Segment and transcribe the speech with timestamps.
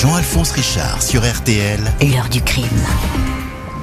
[0.00, 1.78] Jean-Alphonse Richard sur RTL.
[2.00, 2.64] L'heure du crime.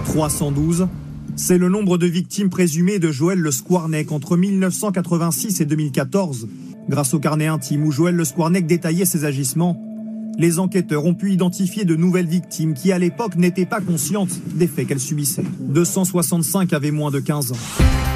[0.05, 0.87] 312,
[1.35, 6.47] c'est le nombre de victimes présumées de Joël Le Squarnec entre 1986 et 2014.
[6.89, 9.79] Grâce au carnet intime où Joël Le Squarnec détaillait ses agissements,
[10.39, 14.65] les enquêteurs ont pu identifier de nouvelles victimes qui à l'époque n'étaient pas conscientes des
[14.65, 15.45] faits qu'elles subissaient.
[15.59, 18.06] 265 avaient moins de 15 ans.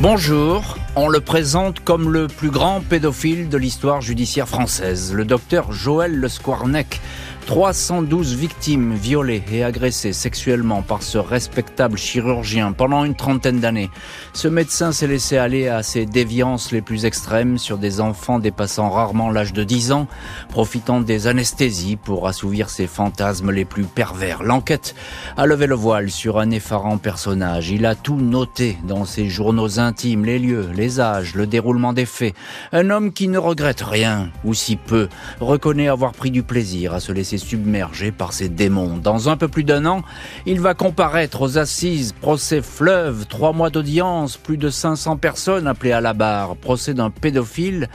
[0.00, 5.72] Bonjour, on le présente comme le plus grand pédophile de l'histoire judiciaire française, le docteur
[5.72, 7.00] Joël Le Squarnec.
[7.48, 13.88] 312 victimes violées et agressées sexuellement par ce respectable chirurgien pendant une trentaine d'années.
[14.34, 18.90] Ce médecin s'est laissé aller à ses déviances les plus extrêmes sur des enfants dépassant
[18.90, 20.08] rarement l'âge de 10 ans,
[20.50, 24.42] profitant des anesthésies pour assouvir ses fantasmes les plus pervers.
[24.42, 24.94] L'enquête
[25.38, 27.70] a levé le voile sur un effarant personnage.
[27.70, 32.04] Il a tout noté dans ses journaux intimes, les lieux, les âges, le déroulement des
[32.04, 32.34] faits.
[32.72, 35.08] Un homme qui ne regrette rien, ou si peu,
[35.40, 38.96] reconnaît avoir pris du plaisir à se laisser submergé par ses démons.
[38.96, 40.02] Dans un peu plus d'un an,
[40.46, 45.92] il va comparaître aux assises, procès fleuve, trois mois d'audience, plus de 500 personnes appelées
[45.92, 47.88] à la barre, procès d'un pédophile,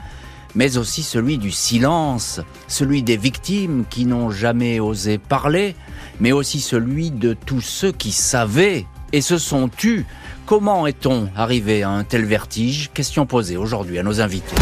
[0.55, 5.75] mais aussi celui du silence, celui des victimes qui n'ont jamais osé parler,
[6.19, 10.05] mais aussi celui de tous ceux qui savaient et se sont tus.
[10.45, 12.91] Comment est-on arrivé à un tel vertige?
[12.94, 14.55] Question posée aujourd'hui à nos invités.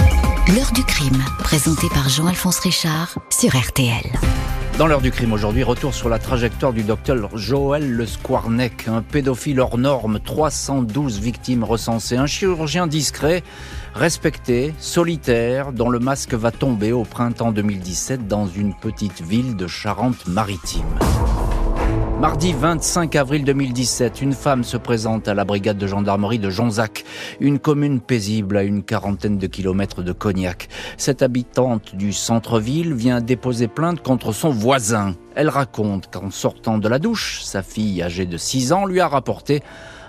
[0.56, 4.04] L'heure du crime, présentée par Jean-Alphonse Richard sur RTL.
[4.78, 9.02] Dans l'heure du crime aujourd'hui, retour sur la trajectoire du docteur Joël Le Squarnec, un
[9.02, 13.44] pédophile hors norme, 312 victimes recensées, un chirurgien discret,
[13.94, 19.68] respecté, solitaire, dont le masque va tomber au printemps 2017 dans une petite ville de
[19.68, 20.86] Charente-Maritime.
[22.22, 27.04] Mardi 25 avril 2017, une femme se présente à la brigade de gendarmerie de Jonzac,
[27.40, 30.70] une commune paisible à une quarantaine de kilomètres de Cognac.
[30.98, 35.16] Cette habitante du centre-ville vient déposer plainte contre son voisin.
[35.34, 39.08] Elle raconte qu'en sortant de la douche, sa fille âgée de 6 ans lui a
[39.08, 39.64] rapporté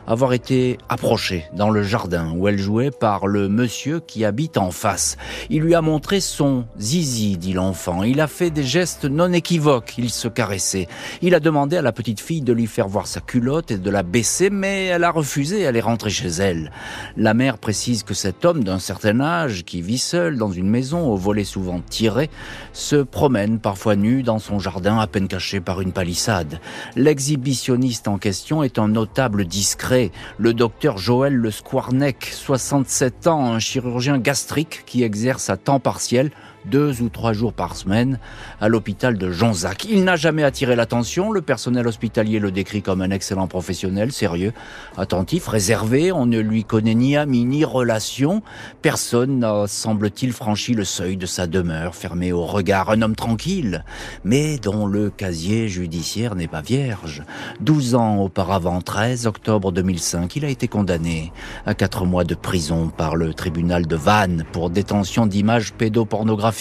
[0.07, 4.71] avoir été approchée dans le jardin où elle jouait par le monsieur qui habite en
[4.71, 5.17] face.
[5.51, 8.03] Il lui a montré son zizi, dit l'enfant.
[8.03, 9.95] Il a fait des gestes non équivoques.
[9.99, 10.89] Il se caressait.
[11.21, 13.91] Il a demandé à la petite fille de lui faire voir sa culotte et de
[13.91, 15.61] la baisser, mais elle a refusé.
[15.61, 16.73] Elle est rentrée chez elle.
[17.17, 21.07] La mère précise que cet homme d'un certain âge, qui vit seul dans une maison
[21.09, 22.31] au volet souvent tiré,
[22.73, 26.61] se promène parfois nu dans son jardin à peine caché par une palissade.
[26.97, 29.92] L'exhibitionniste en question est un notable discret
[30.39, 36.31] le docteur Joël Le Squarnec, 67 ans, un chirurgien gastrique qui exerce à temps partiel
[36.67, 38.19] deux ou trois jours par semaine
[38.61, 39.85] à l'hôpital de Jonzac.
[39.85, 44.53] Il n'a jamais attiré l'attention, le personnel hospitalier le décrit comme un excellent professionnel, sérieux,
[44.97, 48.43] attentif, réservé, on ne lui connaît ni ami ni relation,
[48.81, 53.85] personne n'a, semble-t-il, franchi le seuil de sa demeure, fermé au regard, un homme tranquille,
[54.25, 57.23] mais dont le casier judiciaire n'est pas vierge.
[57.61, 61.33] Douze ans auparavant, 13 octobre 2005, il a été condamné
[61.67, 66.52] à quatre mois de prison par le tribunal de Vannes pour détention d'images pédopornographiques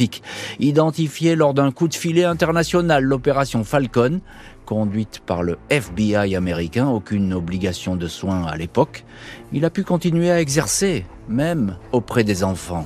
[0.59, 4.22] Identifié lors d'un coup de filet international, l'opération Falcon,
[4.66, 9.03] conduite par le FBI américain, aucune obligation de soins à l'époque,
[9.52, 12.85] il a pu continuer à exercer, même auprès des enfants.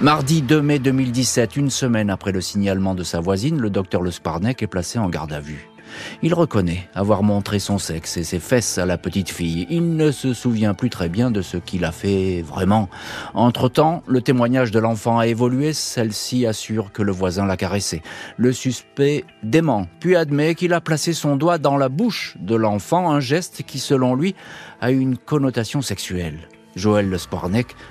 [0.00, 4.10] Mardi 2 mai 2017, une semaine après le signalement de sa voisine, le docteur Le
[4.10, 5.73] Sparnek est placé en garde à vue.
[6.22, 9.66] Il reconnaît avoir montré son sexe et ses fesses à la petite fille.
[9.70, 12.88] Il ne se souvient plus très bien de ce qu'il a fait vraiment.
[13.34, 15.72] Entre-temps, le témoignage de l'enfant a évolué.
[15.72, 18.02] Celle-ci assure que le voisin l'a caressé.
[18.36, 23.10] Le suspect dément, puis admet qu'il a placé son doigt dans la bouche de l'enfant,
[23.10, 24.34] un geste qui, selon lui,
[24.80, 26.48] a une connotation sexuelle.
[26.76, 27.18] Joël Le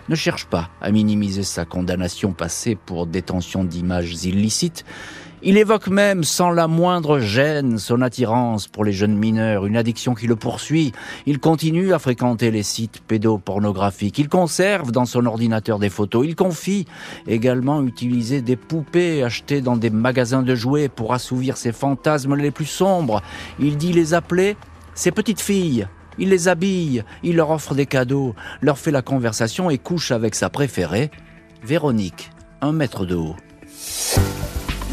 [0.09, 4.83] ne cherche pas à minimiser sa condamnation passée pour détention d'images illicites.
[5.45, 10.15] Il évoque même sans la moindre gêne son attirance pour les jeunes mineurs, une addiction
[10.15, 10.93] qui le poursuit.
[11.25, 14.19] Il continue à fréquenter les sites pédopornographiques.
[14.19, 16.25] Il conserve dans son ordinateur des photos.
[16.25, 16.85] Il confie
[17.27, 22.51] également utiliser des poupées achetées dans des magasins de jouets pour assouvir ses fantasmes les
[22.51, 23.21] plus sombres.
[23.59, 24.55] Il dit les appeler
[24.95, 25.87] ses petites filles.
[26.17, 30.35] Il les habille, il leur offre des cadeaux, leur fait la conversation et couche avec
[30.35, 31.11] sa préférée,
[31.63, 32.31] Véronique,
[32.61, 33.35] un mètre de haut.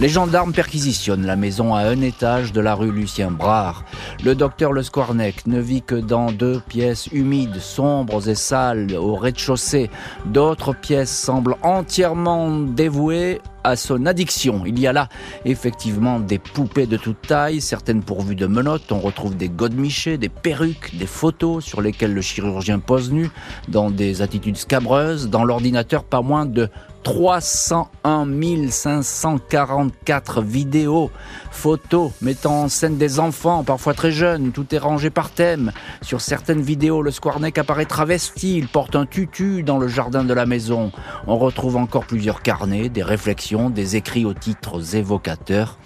[0.00, 3.84] Les gendarmes perquisitionnent la maison à un étage de la rue Lucien Brard.
[4.24, 9.14] Le docteur Le Squarnec ne vit que dans deux pièces humides, sombres et sales au
[9.14, 9.90] rez-de-chaussée.
[10.24, 14.62] D'autres pièces semblent entièrement dévouées à son addiction.
[14.64, 15.10] Il y a là
[15.44, 18.90] effectivement des poupées de toute taille, certaines pourvues de menottes.
[18.92, 23.30] On retrouve des godemichés, des perruques, des photos sur lesquelles le chirurgien pose nu,
[23.68, 25.28] dans des attitudes scabreuses.
[25.28, 26.70] Dans l'ordinateur, pas moins de
[27.02, 28.26] 301
[28.70, 31.10] 544 vidéos,
[31.50, 35.72] photos mettant en scène des enfants, parfois très jeunes, tout est rangé par thème.
[36.02, 40.34] Sur certaines vidéos, le Squarneck apparaît travesti, il porte un tutu dans le jardin de
[40.34, 40.92] la maison.
[41.26, 45.78] On retrouve encore plusieurs carnets, des réflexions, des écrits aux titres évocateurs.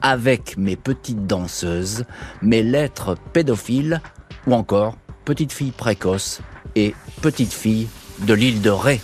[0.00, 2.04] Avec mes petites danseuses,
[2.40, 4.00] mes lettres pédophiles,
[4.46, 6.40] ou encore petite fille précoce
[6.76, 7.88] et petite fille
[8.20, 9.00] de l'île de Ré.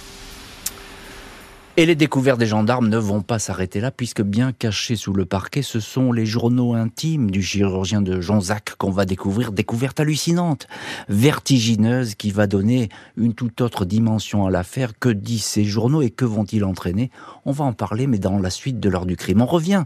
[1.77, 5.25] Et les découvertes des gendarmes ne vont pas s'arrêter là, puisque bien cachés sous le
[5.25, 10.69] parquet, ce sont les journaux intimes du chirurgien de Jonzac qu'on va découvrir, découverte hallucinante,
[11.09, 14.97] vertigineuse, qui va donner une toute autre dimension à l'affaire.
[14.97, 17.11] Que disent ces journaux et que vont-ils entraîner?
[17.45, 19.43] On va en parler, mais dans la suite de l'heure du crime.
[19.43, 19.83] On revient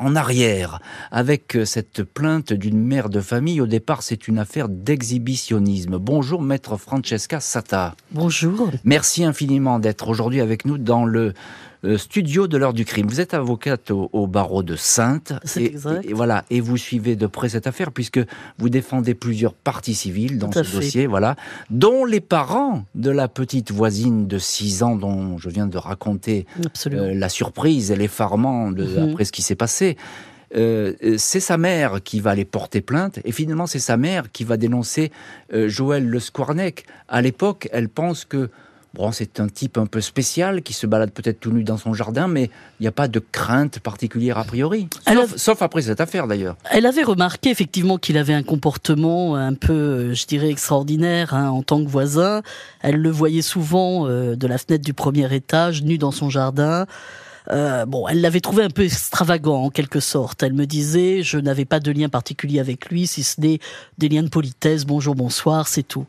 [0.00, 0.80] en arrière
[1.12, 3.60] avec euh, cette plainte d'une mère de famille.
[3.60, 5.98] Au départ, c'est une affaire d'exhibitionnisme.
[5.98, 7.94] Bonjour, maître Francesca Sata.
[8.10, 8.70] Bonjour.
[8.82, 11.34] Merci infiniment d'être aujourd'hui avec nous dans le
[11.84, 13.06] euh, studio de l'heure du crime.
[13.06, 15.32] Vous êtes avocate au, barreau de Sainte.
[15.44, 16.04] C'est exact.
[16.04, 18.20] Et, voilà, et vous suivez de près cette affaire puisque
[18.58, 21.36] vous défendez plusieurs parties civiles dans ce dossier, voilà,
[21.70, 26.46] dont les parents de la petite voisine de 6 ans dont je viens de raconter
[26.88, 29.10] euh, la surprise et l'effarement mhm.
[29.10, 29.96] après ce qui s'est passé.
[30.56, 34.42] Euh, c'est sa mère qui va aller porter plainte et finalement c'est sa mère qui
[34.42, 35.12] va dénoncer
[35.50, 36.84] Joël Le Squarnec.
[37.08, 38.50] À l'époque, elle pense que
[38.94, 41.94] Bon, c'est un type un peu spécial qui se balade peut-être tout nu dans son
[41.94, 42.50] jardin, mais
[42.80, 44.88] il n'y a pas de crainte particulière a priori.
[45.36, 46.56] Sauf, après cette affaire d'ailleurs.
[46.70, 51.62] Elle avait remarqué effectivement qu'il avait un comportement un peu, je dirais, extraordinaire hein, en
[51.62, 52.42] tant que voisin.
[52.80, 56.86] Elle le voyait souvent euh, de la fenêtre du premier étage, nu dans son jardin.
[57.50, 60.42] Euh, bon, elle l'avait trouvé un peu extravagant en quelque sorte.
[60.42, 63.58] Elle me disait, je n'avais pas de lien particulier avec lui, si ce n'est
[63.98, 66.06] des liens de politesse, bonjour, bonsoir, c'est tout.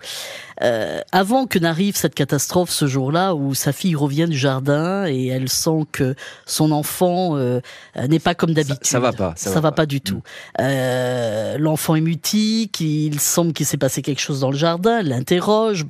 [0.62, 5.28] Euh, avant que n'arrive cette catastrophe ce jour-là où sa fille revient du jardin et
[5.28, 7.62] elle sent que son enfant euh,
[8.08, 8.86] n'est pas comme d'habitude.
[8.86, 9.34] Ça, va pas.
[9.36, 9.86] Ça, va, pas.
[9.86, 10.22] du tout.
[10.60, 15.08] Euh, L'enfant est mutique, il semble qu'il s'est passé quelque chose dans le jardin, elle
[15.08, 15.86] l'interroge.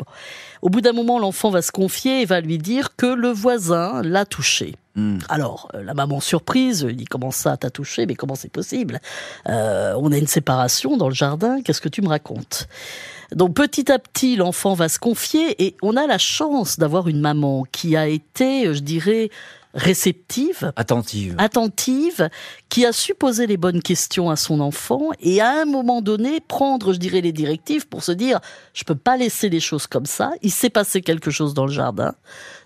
[0.61, 4.01] Au bout d'un moment, l'enfant va se confier et va lui dire que le voisin
[4.03, 4.75] l'a touché.
[4.95, 5.19] Hmm.
[5.29, 8.05] Alors, euh, la maman surprise, dit comment ça t'a touché?
[8.05, 8.99] Mais comment c'est possible?
[9.47, 12.67] Euh, On a une séparation dans le jardin, qu'est-ce que tu me racontes?
[13.31, 17.21] Donc petit à petit, l'enfant va se confier et on a la chance d'avoir une
[17.21, 19.29] maman qui a été, je dirais,
[19.73, 22.29] réceptive, attentive, attentive,
[22.71, 26.39] qui a su poser les bonnes questions à son enfant et à un moment donné
[26.39, 28.39] prendre, je dirais, les directives pour se dire,
[28.73, 30.31] je peux pas laisser les choses comme ça.
[30.41, 32.15] Il s'est passé quelque chose dans le jardin.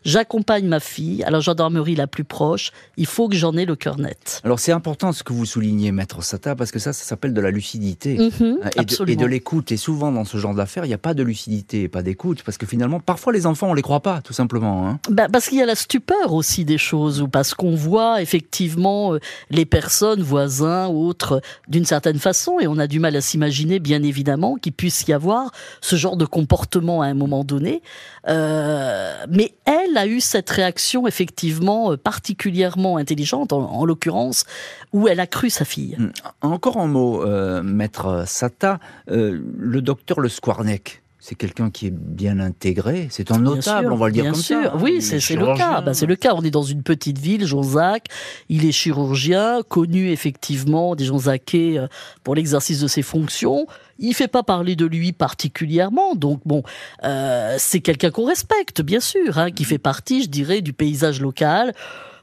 [0.03, 2.71] J'accompagne ma fille à la gendarmerie la plus proche.
[2.95, 4.41] Il faut que j'en ai le cœur net.
[4.43, 7.41] Alors c'est important ce que vous soulignez, maître Sata, parce que ça, ça s'appelle de
[7.41, 9.71] la lucidité mhm, et, de, l'écoute.
[9.71, 12.43] Et souvent dans ce genre d'affaires, il n'y a pas de lucidité et pas d'écoute,
[12.43, 14.87] parce que finalement, parfois les enfants, on les croit pas, tout simplement.
[14.87, 14.99] Hein.
[15.09, 19.15] Bah, parce qu'il y a la stupeur aussi des choses, ou parce qu'on voit effectivement
[19.15, 19.19] euh,
[19.49, 24.03] les personnes, voisins, autres, d'une certaine façon, et on a du mal à s'imaginer, bien
[24.03, 25.51] évidemment, qu'il puisse y avoir
[25.81, 27.81] ce genre de comportement à un moment donné.
[28.27, 34.45] Euh, mais elle, a eu cette réaction effectivement particulièrement intelligente, en, l'occurrence,
[34.93, 35.95] où elle a cru sa fille.
[35.97, 36.09] Hmm.
[36.41, 41.91] Encore un mot, euh, maître Sata, euh, le docteur Le Squarnec c'est quelqu'un qui est
[41.91, 44.61] bien intégré, c'est un notable, on va le dire comme sûr.
[44.61, 44.75] ça.
[44.75, 45.81] Oui, c'est le cas.
[45.81, 46.35] Bah, c'est le cas.
[46.35, 48.05] On est dans une petite ville, Jonzac.
[48.47, 51.79] Il est chirurgien, connu effectivement des Jonzacais
[52.23, 53.65] pour l'exercice de ses fonctions.
[53.97, 56.61] Il fait pas parler de lui particulièrement, donc bon,
[57.03, 61.21] euh, c'est quelqu'un qu'on respecte, bien sûr, hein, qui fait partie, je dirais, du paysage
[61.21, 61.73] local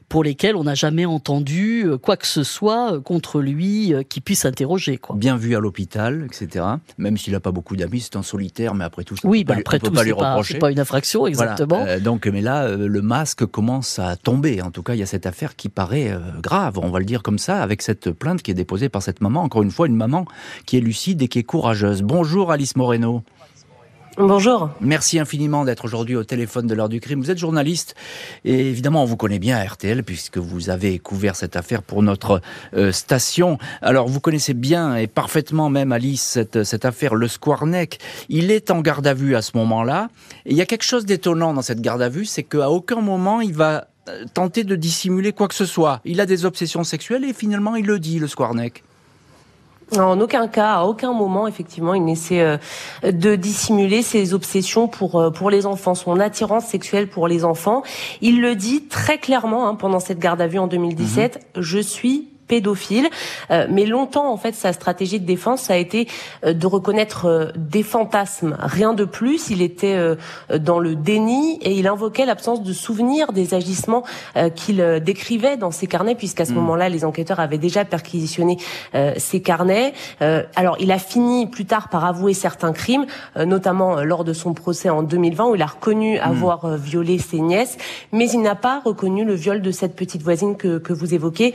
[0.09, 4.03] pour lesquels on n'a jamais entendu euh, quoi que ce soit euh, contre lui euh,
[4.03, 4.97] qui puisse interroger.
[4.97, 5.15] Quoi.
[5.15, 6.65] Bien vu à l'hôpital, etc.
[6.97, 9.55] Même s'il n'a pas beaucoup d'amis, c'est un solitaire, mais après tout, ça oui, bah
[9.57, 11.85] après tout, c'est pas, pas, une infraction, exactement.
[11.99, 14.61] donc, mais là, le masque commence à tomber.
[14.61, 17.23] En tout cas, il y a cette affaire qui paraît grave, on va le dire
[17.23, 19.43] comme ça, avec cette plainte qui est déposée par cette maman.
[19.43, 20.25] Encore une fois, une maman
[20.65, 22.01] qui est lucide et qui est courageuse.
[22.01, 23.23] Bonjour Alice Moreno.
[24.17, 24.69] Bonjour.
[24.79, 27.19] Merci infiniment d'être aujourd'hui au téléphone de l'heure du crime.
[27.19, 27.95] Vous êtes journaliste
[28.45, 32.03] et évidemment on vous connaît bien à RTL puisque vous avez couvert cette affaire pour
[32.03, 32.39] notre
[32.75, 33.57] euh, station.
[33.81, 37.97] Alors vous connaissez bien et parfaitement même Alice cette, cette affaire Le Squarneck.
[38.29, 40.09] Il est en garde à vue à ce moment-là.
[40.45, 43.01] Et il y a quelque chose d'étonnant dans cette garde à vue, c'est qu'à aucun
[43.01, 46.01] moment il va euh, tenter de dissimuler quoi que ce soit.
[46.05, 48.83] Il a des obsessions sexuelles et finalement il le dit, le Squarneck.
[49.97, 52.57] En aucun cas, à aucun moment, effectivement, il n'essaie euh,
[53.03, 57.83] de dissimuler ses obsessions pour euh, pour les enfants, son attirance sexuelle pour les enfants.
[58.21, 61.35] Il le dit très clairement hein, pendant cette garde à vue en 2017.
[61.55, 61.61] Mhm.
[61.61, 63.09] Je suis pédophile.
[63.51, 66.07] Euh, mais longtemps, en fait, sa stratégie de défense, ça a été
[66.45, 69.49] euh, de reconnaître euh, des fantasmes, rien de plus.
[69.49, 69.97] Il était
[70.57, 74.03] dans le déni et il invoquait l'absence de souvenirs des agissements
[74.55, 76.55] qu'il décrivait dans ses carnets, puisqu'à ce hmm.
[76.55, 78.57] moment-là, les enquêteurs avaient déjà perquisitionné
[79.17, 79.93] ses carnets.
[80.19, 84.89] alors, il a fini plus tard par avouer certains crimes, notamment lors de son procès
[84.89, 86.23] en 2020, où il a reconnu hmm.
[86.23, 87.77] avoir violé ses nièces,
[88.11, 91.53] mais il n'a pas reconnu le viol de cette petite voisine que, que vous évoquez.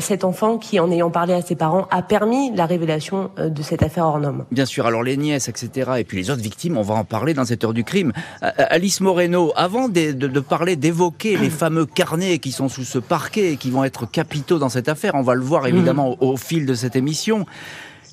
[0.00, 3.62] Cet enfant qui, en ayant parlé à ses parents, a permis la révélation euh, de
[3.62, 4.44] cette affaire hors norme.
[4.50, 7.34] Bien sûr, alors les nièces, etc., et puis les autres victimes, on va en parler
[7.34, 8.12] dans cette heure du crime.
[8.40, 13.56] Alice Moreno, avant de, parler, d'évoquer les fameux carnets qui sont sous ce parquet et
[13.56, 16.66] qui vont être capitaux dans cette affaire, on va le voir évidemment au, au fil
[16.66, 17.46] de cette émission,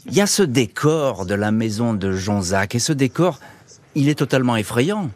[0.05, 3.39] il y a ce décor de la maison de Jean-Jacques, et ce décor,
[3.96, 5.10] il est totalement effrayant.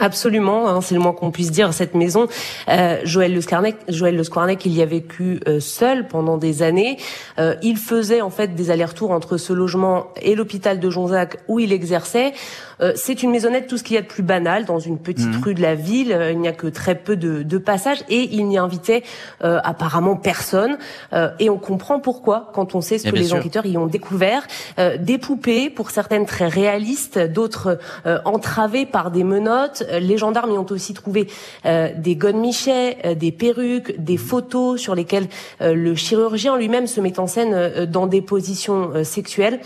[0.00, 1.74] Absolument, hein, c'est le moins qu'on puisse dire.
[1.74, 2.28] Cette maison,
[2.68, 6.62] euh, Joël Le Scarnec, Joël Le Scarnec, il y a vécu euh, seul pendant des
[6.62, 6.98] années.
[7.38, 11.58] Euh, il faisait en fait des allers-retours entre ce logement et l'hôpital de Jonzac où
[11.58, 12.32] il exerçait.
[12.80, 15.26] Euh, c'est une maisonnette, tout ce qu'il y a de plus banal dans une petite
[15.26, 15.42] mhm.
[15.42, 16.12] rue de la ville.
[16.12, 19.02] Euh, il n'y a que très peu de, de passages et il n'y invitait
[19.44, 20.78] euh, apparemment personne.
[21.38, 24.46] et on comprend pourquoi quand on sait ce que les enquêteurs y ont découvert.
[24.98, 27.78] des poupées, pour certaines très réalistes, d'autres
[28.24, 29.84] entravées par des menottes.
[30.00, 31.28] Les gendarmes y ont aussi trouvé
[31.64, 35.28] des godemichets, des perruques, des photos sur lesquelles
[35.60, 39.60] le chirurgien lui-même se met en scène dans des positions sexuelles.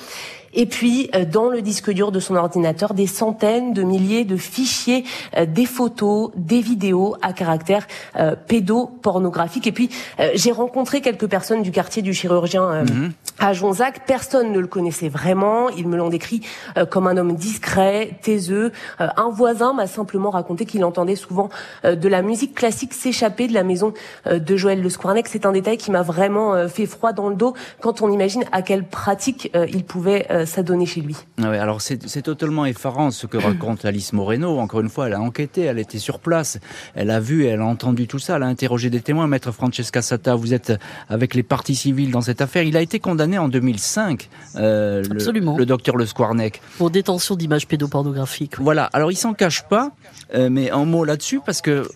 [0.54, 4.36] Et puis, euh, dans le disque dur de son ordinateur, des centaines de milliers de
[4.36, 5.04] fichiers,
[5.36, 9.66] euh, des photos, des vidéos à caractère euh, pédopornographique.
[9.66, 9.90] Et puis,
[10.34, 13.12] j'ai rencontré quelques personnes du quartier du chirurgien mhm.
[13.38, 14.06] À Jonzac.
[14.06, 15.68] Personne ne le connaissait vraiment.
[15.70, 16.42] Ils me l'ont décrit
[16.90, 18.72] comme un homme discret, taiseux.
[18.98, 21.48] un voisin m'a simplement raconté qu'il entendait souvent
[21.84, 23.94] de la musique classique s'échapper de la maison
[24.30, 25.28] de Joël Le Squarnec.
[25.28, 28.62] C'est un détail qui m'a vraiment fait froid dans le dos quand on imagine à
[28.62, 31.16] quelle pratique il pouvait s'adonner chez lui.
[31.42, 34.58] Ah alors c'est totalement effarant ce que raconte Alice Moreno.
[34.58, 36.58] Encore une fois, elle a enquêté, elle était sur place,
[36.94, 39.26] elle a vu, elle a entendu tout ça, elle a interrogé des témoins.
[39.26, 40.72] Maître Francesca Sata, vous êtes
[41.08, 42.62] avec les parties civiles dans cette affaire.
[42.62, 45.56] Il a été condamné en 2005, euh, Absolument.
[45.56, 46.60] Le, docteur Le Squarnec.
[46.78, 48.58] Pour détention d'images pédopornographiques.
[48.58, 49.92] Voilà, alors il s'en cache pas,
[50.34, 51.88] euh, mais un mot là-dessus, parce que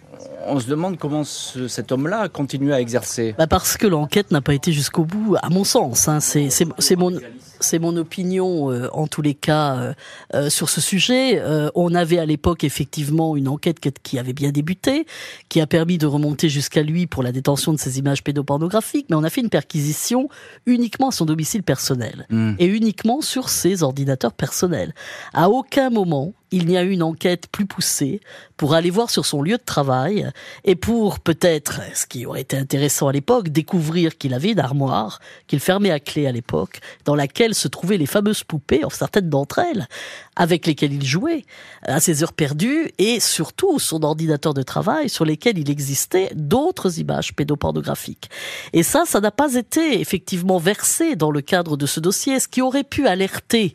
[0.47, 3.35] on se demande comment cet homme-là a continué à exercer.
[3.37, 6.09] Bah parce que l'enquête n'a pas été jusqu'au bout, à mon sens.
[6.09, 6.21] Hein.
[6.21, 7.19] C'est mon
[7.61, 9.95] c'est mon opinion euh, en tous les cas euh,
[10.35, 11.43] euh, sur ce sujet.
[11.75, 15.07] on avait à l'époque effectivement une enquête qui avait bien débuté,
[15.49, 19.17] qui a permis de remonter jusqu'à lui pour la détention de ces images pédopornographiques, mais
[19.17, 20.29] on a fait une perquisition
[20.67, 22.55] uniquement à son domicile personnel hmm.
[22.59, 24.95] et uniquement sur ses ordinateurs personnels.
[25.33, 28.21] À aucun moment il n'y a eu une enquête plus poussée
[28.57, 30.31] pour aller voir sur son lieu de travail
[30.65, 35.21] et pour peut-être, ce qui aurait été intéressant à l'époque, découvrir qu'il avait une armoire
[35.47, 39.59] qu'il fermait à clé à l'époque, dans laquelle se trouvaient les fameuses poupées, certaines d'entre
[39.59, 39.89] elles,
[40.37, 41.45] avec lesquelles il jouait
[41.83, 46.99] à ses heures perdues et surtout son ordinateur de travail sur lesquels il existait d'autres
[46.99, 48.31] images pédopornographiques.
[48.73, 52.49] Et ça, ça n'a pas été effectivement versé dans le cadre de ce dossier, ce
[52.49, 53.75] qui aurait pu alerter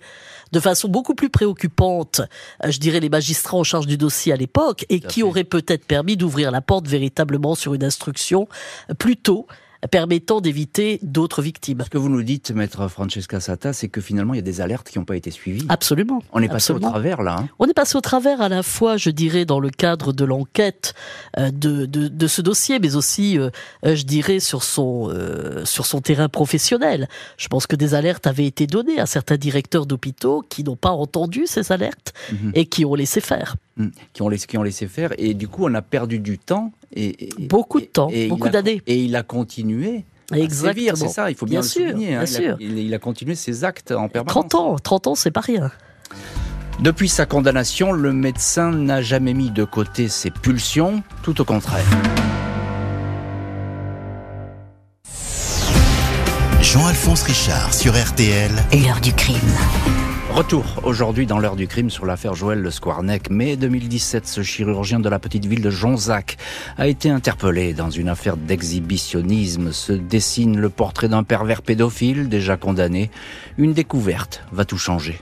[0.52, 2.22] de façon beaucoup plus préoccupante,
[2.64, 5.86] euh, je dirais, les magistrats en charge du dossier à l'époque, et qui aurait peut-être
[5.86, 8.48] permis d'ouvrir la porte véritablement sur une instruction
[8.98, 9.48] plus tôt
[9.90, 11.82] permettant d'éviter d'autres victimes.
[11.84, 14.62] Ce que vous nous dites, maître Francesca Sata, c'est que finalement, il y a des
[14.62, 15.66] alertes qui n'ont pas été suivies.
[15.70, 16.22] Absolument.
[16.34, 17.38] On est passé au travers, là.
[17.40, 17.50] Hein.
[17.60, 20.94] On est passé au travers à la fois, je dirais, dans le cadre de l'enquête
[21.38, 23.50] euh, de, de, de, ce dossier, mais aussi, euh,
[23.86, 25.12] euh, je dirais, sur son,
[25.66, 27.08] sur son terrain professionnel.
[27.38, 30.92] Je pense que des alertes avaient été données à certains directeurs d'hôpitaux qui n'ont pas
[30.92, 32.52] entendu ces alertes mhm.
[32.54, 33.56] et qui ont laissé faire.
[33.78, 33.90] Hmm.
[34.14, 35.12] Qui, ont laissé, qui ont laissé faire.
[35.18, 36.72] Et du coup, on a perdu du temps.
[36.94, 38.82] Et, beaucoup de temps, beaucoup d'années.
[38.88, 40.96] Et il a continué Exactement.
[40.96, 42.16] C'est ça, il faut bien, le souligner.
[42.16, 42.24] Hein.
[42.60, 44.50] Il, a, continué ses actes en permanence.
[44.50, 45.72] 30 ans, 30 ans, c'est pas rien.
[46.80, 51.86] Depuis sa condamnation, le médecin n'a jamais mis de côté ses pulsions, tout au contraire.
[56.62, 58.52] Jean-Alphonse Richard sur RTL.
[58.74, 59.38] L'heure du crime.
[60.34, 63.30] Retour aujourd'hui dans l'heure du crime sur l'affaire Joël Le Squarnec.
[63.30, 66.38] Mai 2017, ce chirurgien de la petite ville de Jonzac
[66.78, 69.74] a été interpellé dans une affaire d'exhibitionnisme.
[69.74, 73.12] Se dessine le portrait d'un pervers pédophile déjà condamné.
[73.58, 75.20] Une découverte va tout changer.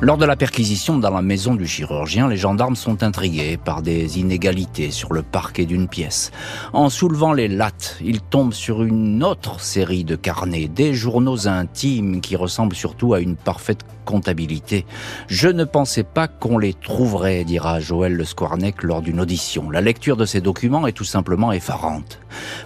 [0.00, 4.18] Lors de la perquisition dans la maison du chirurgien, les gendarmes sont intrigués par des
[4.18, 6.32] inégalités sur le parquet d'une pièce.
[6.72, 12.20] En soulevant les lattes, ils tombent sur une autre série de carnets, des journaux intimes
[12.20, 14.86] qui ressemblent surtout à une parfaite comptabilité.
[15.28, 19.70] Je ne pensais pas qu'on les trouverait, dira Joël Le Squarnec lors d'une audition.
[19.70, 22.20] La lecture de ces documents est tout simplement effarante.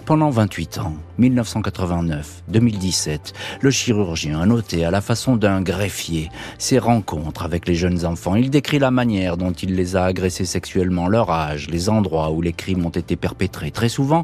[0.05, 7.43] Pendant 28 ans, 1989-2017, le chirurgien a noté à la façon d'un greffier ses rencontres
[7.43, 8.35] avec les jeunes enfants.
[8.35, 12.41] Il décrit la manière dont il les a agressés sexuellement, leur âge, les endroits où
[12.41, 13.71] les crimes ont été perpétrés.
[13.71, 14.23] Très souvent,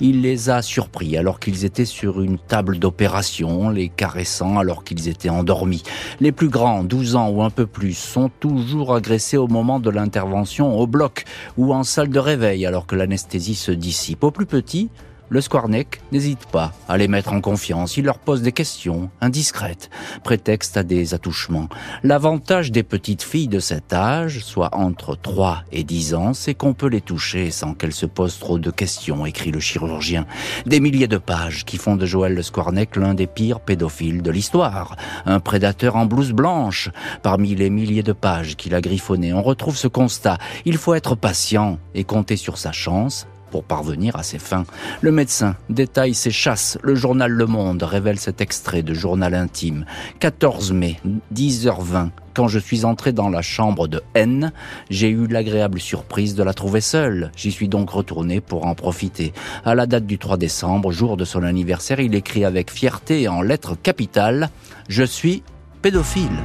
[0.00, 5.08] il les a surpris alors qu'ils étaient sur une table d'opération, les caressant alors qu'ils
[5.08, 5.82] étaient endormis.
[6.20, 9.90] Les plus grands, 12 ans ou un peu plus, sont toujours agressés au moment de
[9.90, 11.24] l'intervention au bloc
[11.56, 14.22] ou en salle de réveil alors que l'anesthésie se dissipe.
[14.22, 14.88] Au plus petit,
[15.34, 17.96] le Squarneck n'hésite pas à les mettre en confiance.
[17.96, 19.90] Il leur pose des questions indiscrètes,
[20.22, 21.68] prétexte à des attouchements.
[22.04, 26.72] L'avantage des petites filles de cet âge, soit entre 3 et 10 ans, c'est qu'on
[26.72, 30.24] peut les toucher sans qu'elles se posent trop de questions, écrit le chirurgien.
[30.66, 34.30] Des milliers de pages qui font de Joël le Squarneck l'un des pires pédophiles de
[34.30, 34.94] l'histoire.
[35.26, 36.90] Un prédateur en blouse blanche.
[37.24, 40.38] Parmi les milliers de pages qu'il a griffonnées, on retrouve ce constat.
[40.64, 44.64] Il faut être patient et compter sur sa chance pour parvenir à ses fins.
[45.00, 46.76] Le médecin détaille ses chasses.
[46.82, 49.84] Le journal Le Monde révèle cet extrait de journal intime.
[50.18, 50.96] 14 mai,
[51.32, 52.08] 10h20.
[52.34, 54.50] Quand je suis entré dans la chambre de N,
[54.90, 57.30] j'ai eu l'agréable surprise de la trouver seule.
[57.36, 59.32] J'y suis donc retourné pour en profiter.
[59.64, 63.40] À la date du 3 décembre, jour de son anniversaire, il écrit avec fierté en
[63.40, 64.50] lettres capitales
[64.88, 65.44] Je suis
[65.80, 66.42] pédophile.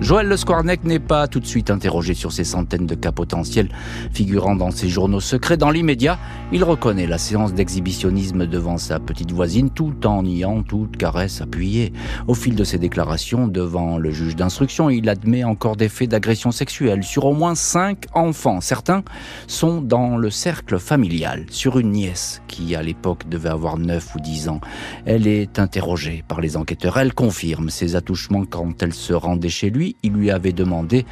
[0.00, 3.70] Joël Le Squarnec n'est pas tout de suite interrogé sur ces centaines de cas potentiels
[4.12, 5.56] figurant dans ses journaux secrets.
[5.56, 6.18] Dans l'immédiat,
[6.52, 11.94] il reconnaît la séance d'exhibitionnisme devant sa petite voisine tout en niant toute caresse appuyée.
[12.28, 16.50] Au fil de ses déclarations devant le juge d'instruction, il admet encore des faits d'agression
[16.50, 18.60] sexuelle sur au moins cinq enfants.
[18.60, 19.02] Certains
[19.46, 21.46] sont dans le cercle familial.
[21.48, 24.60] Sur une nièce qui, à l'époque, devait avoir 9 ou 10 ans,
[25.06, 26.98] elle est interrogée par les enquêteurs.
[26.98, 31.06] Elle confirme ses attouchements quand elle se rendait chez lui il lui avait demandé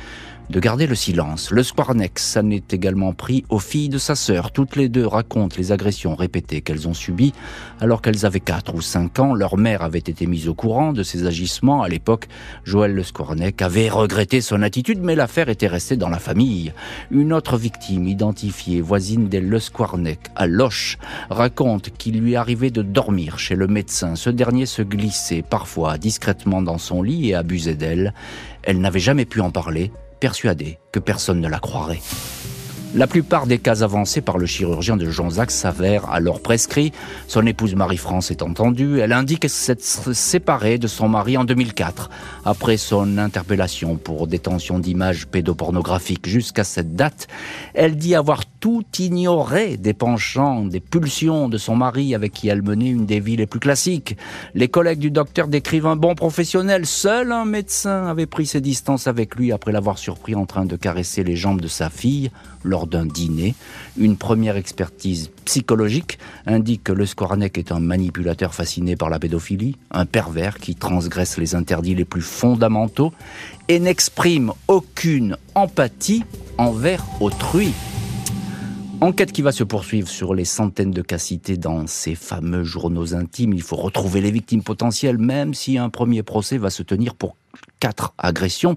[0.50, 1.50] de garder le silence.
[1.50, 4.52] Le Squarnex s'en est également pris aux filles de sa sœur.
[4.52, 7.32] Toutes les deux racontent les agressions répétées qu'elles ont subies
[7.80, 9.34] alors qu'elles avaient 4 ou 5 ans.
[9.34, 11.82] Leur mère avait été mise au courant de ces agissements.
[11.82, 12.28] À l'époque,
[12.64, 16.72] Joël Le Squarneck avait regretté son attitude, mais l'affaire était restée dans la famille.
[17.10, 20.98] Une autre victime, identifiée voisine des Le Squarneck, à Loche,
[21.30, 24.14] raconte qu'il lui arrivait de dormir chez le médecin.
[24.14, 28.12] Ce dernier se glissait parfois discrètement dans son lit et abusait d'elle.
[28.66, 32.00] Elle n'avait jamais pu en parler, persuadée que personne ne la croirait.
[32.96, 36.92] La plupart des cas avancés par le chirurgien de Jonzac s'avèrent alors prescrits.
[37.26, 39.00] Son épouse Marie-France est entendue.
[39.00, 42.08] Elle indique s'être séparée de son mari en 2004,
[42.44, 46.28] après son interpellation pour détention d'images pédopornographiques.
[46.28, 47.26] Jusqu'à cette date,
[47.74, 52.62] elle dit avoir tout ignoré des penchants, des pulsions de son mari avec qui elle
[52.62, 54.16] menait une des vies les plus classiques.
[54.54, 56.86] Les collègues du docteur décrivent un bon professionnel.
[56.86, 60.76] Seul un médecin avait pris ses distances avec lui après l'avoir surpris en train de
[60.76, 62.30] caresser les jambes de sa fille
[62.62, 63.54] lors d'un dîner.
[63.96, 69.76] Une première expertise psychologique indique que le Skornek est un manipulateur fasciné par la pédophilie,
[69.90, 73.12] un pervers qui transgresse les interdits les plus fondamentaux
[73.68, 76.24] et n'exprime aucune empathie
[76.58, 77.72] envers autrui.
[79.00, 83.14] Enquête qui va se poursuivre sur les centaines de cas cités dans ces fameux journaux
[83.14, 83.52] intimes.
[83.52, 87.36] Il faut retrouver les victimes potentielles, même si un premier procès va se tenir pour
[87.80, 88.76] quatre agressions.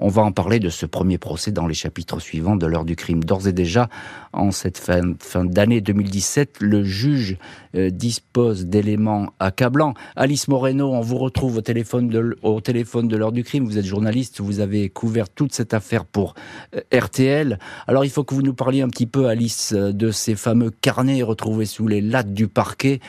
[0.00, 2.94] On va en parler de ce premier procès dans les chapitres suivants de l'heure du
[2.94, 3.24] crime.
[3.24, 3.88] D'ores et déjà,
[4.32, 5.02] en cette fin,
[5.44, 7.36] d'année 2017, le juge
[7.74, 9.94] euh, dispose d'éléments accablants.
[10.14, 13.64] Alice Moreno, on vous retrouve au téléphone de, au téléphone de l'heure du crime.
[13.64, 16.34] Vous êtes journaliste, vous avez couvert toute cette affaire pour
[16.76, 17.58] euh, RTL.
[17.88, 20.70] Alors il faut que vous nous parliez un petit peu, Alice, euh, de ces fameux
[20.70, 23.00] carnets retrouvés sous les lattes du parquet,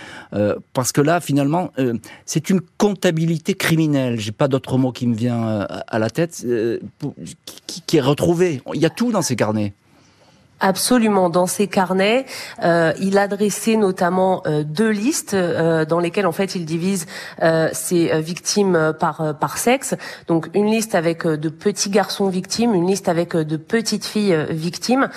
[0.73, 1.71] parce que là, finalement,
[2.25, 4.19] c'est une comptabilité criminelle.
[4.19, 6.45] J'ai pas d'autre mot qui me vient à la tête
[7.85, 8.61] qui, est retrouvé.
[8.73, 9.73] Il y a tout dans ces carnets.
[10.59, 11.29] Absolument.
[11.29, 12.25] Dans ces carnets,
[12.63, 17.05] euh, il a dressé notamment euh, deux listes euh, dans lesquelles en fait il divise
[17.71, 19.95] ses victimes par par sexe.
[20.27, 25.09] Donc une liste avec de petits garçons victimes, une liste avec de petites filles victimes.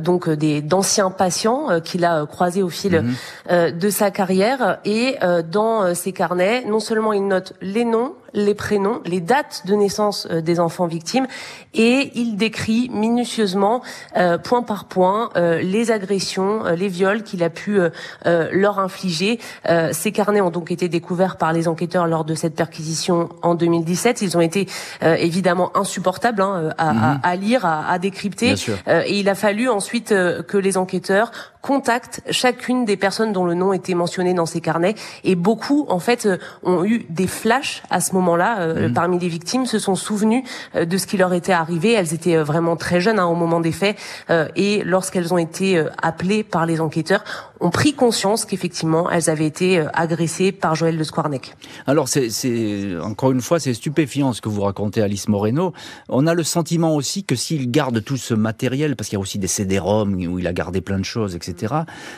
[0.00, 3.02] donc des d'anciens patients qu'il a croisés au fil
[3.48, 3.78] mhm.
[3.78, 4.78] de sa carrière.
[4.84, 5.16] Et
[5.50, 10.26] dans ces carnets, non seulement il note les noms, les prénoms, les dates de naissance
[10.30, 11.26] euh, des enfants victimes
[11.74, 13.82] et il décrit minutieusement,
[14.16, 17.80] euh, point par point, euh, les agressions, les viols qu'il a pu
[18.24, 19.38] leur infliger.
[19.92, 24.22] ces carnets ont donc été découverts par les enquêteurs lors de cette perquisition en 2017.
[24.22, 24.68] Ils ont été
[25.02, 27.20] évidemment insupportables hein, à, mhm.
[27.22, 28.54] à, lire, à, à décrypter.
[28.86, 33.72] et il a fallu ensuite que les enquêteurs contactent chacune des personnes dont le nom
[33.72, 34.94] était mentionné dans ces carnets.
[35.24, 36.28] Et beaucoup, en fait,
[36.64, 38.74] ont eu des flashs à ce moment-là.
[38.74, 38.94] Mhm.
[38.94, 41.92] Parmi les victimes se sont souvenus de ce qui leur était arrivées.
[41.92, 43.96] Elles étaient euh, vraiment très jeunes hein, au moment des faits
[44.30, 47.24] euh, et lorsqu'elles ont été euh, appelées par les enquêteurs,
[47.60, 51.54] ont pris conscience qu'effectivement elles avaient été agressées par Joël de Squarnec.
[51.86, 55.72] Alors c'est encore une fois c'est stupéfiant ce que vous racontez Alice Moreno.
[56.08, 59.22] On a le sentiment aussi que s'il garde tout ce matériel, parce qu'il y a
[59.22, 61.74] aussi des CD-ROM où il a gardé plein de choses, etc.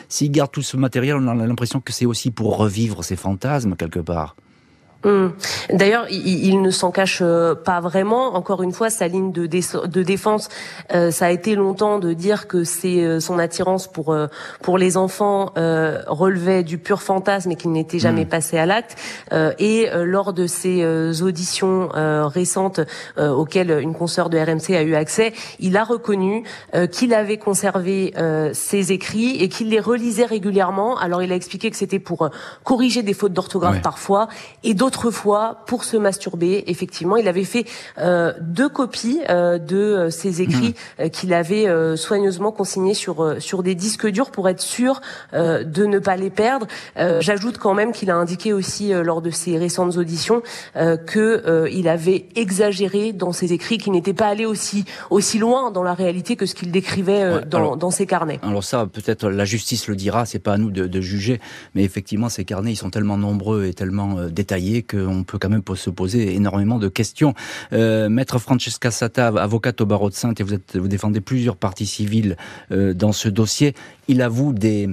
[0.09, 3.75] S'il garde tout ce matériel, on a l'impression que c'est aussi pour revivre ses fantasmes
[3.75, 4.35] quelque part.
[5.05, 5.33] Hum.
[5.71, 8.33] D'ailleurs, il, ne s'en cache euh, pas vraiment.
[8.35, 10.49] Encore une fois, sa ligne de, de défense,
[10.93, 14.15] euh, ça a été longtemps de dire que c'est euh, son attirance pour
[14.61, 15.53] pour les enfants
[16.07, 18.27] relevait du pur fantasme et qu'il n'était jamais hum.
[18.27, 18.95] passé à l'acte.
[19.59, 22.79] et lors de ces auditions récentes
[23.17, 26.43] auxquelles une consoeur de RMC a eu accès, il a reconnu
[26.91, 28.13] qu'il avait conservé
[28.53, 30.97] ses écrits et qu'il les relisait régulièrement.
[30.97, 32.29] Alors, il a expliqué que c'était pour
[32.63, 34.27] corriger des fautes d'orthographe parfois
[34.63, 36.63] et d'autres autrefois pour se masturber.
[36.67, 37.65] Effectivement, il avait fait
[37.97, 41.09] euh, deux copies euh, de ses euh, écrits mmh.
[41.09, 41.65] qu'il avait
[41.97, 45.01] soigneusement consignés sur sur des disques durs pour être sûr
[45.33, 46.67] de ne pas les perdre.
[46.95, 50.41] J'ajoute quand même qu'il a indiqué aussi lors de ses récentes auditions
[50.75, 55.83] que il avait exagéré dans ses écrits, qu'il n'était pas allé aussi aussi loin dans
[55.83, 58.39] la réalité que ce qu'il décrivait dans, dans ses carnets.
[58.43, 61.39] Alors ça, peut-être la justice le dira, c'est pas à nous de, de, juger,
[61.73, 65.63] mais effectivement, ces carnets, ils sont tellement nombreux et tellement détaillés qu'on peut quand même
[65.75, 67.33] se poser énormément de questions.
[67.73, 71.57] Euh, Maître Francesca Sata, avocate au barreau de Sainte, et vous, êtes, vous défendez plusieurs
[71.57, 72.37] parties civiles
[72.71, 73.73] euh, dans ce dossier.
[74.07, 74.87] Il avoue des,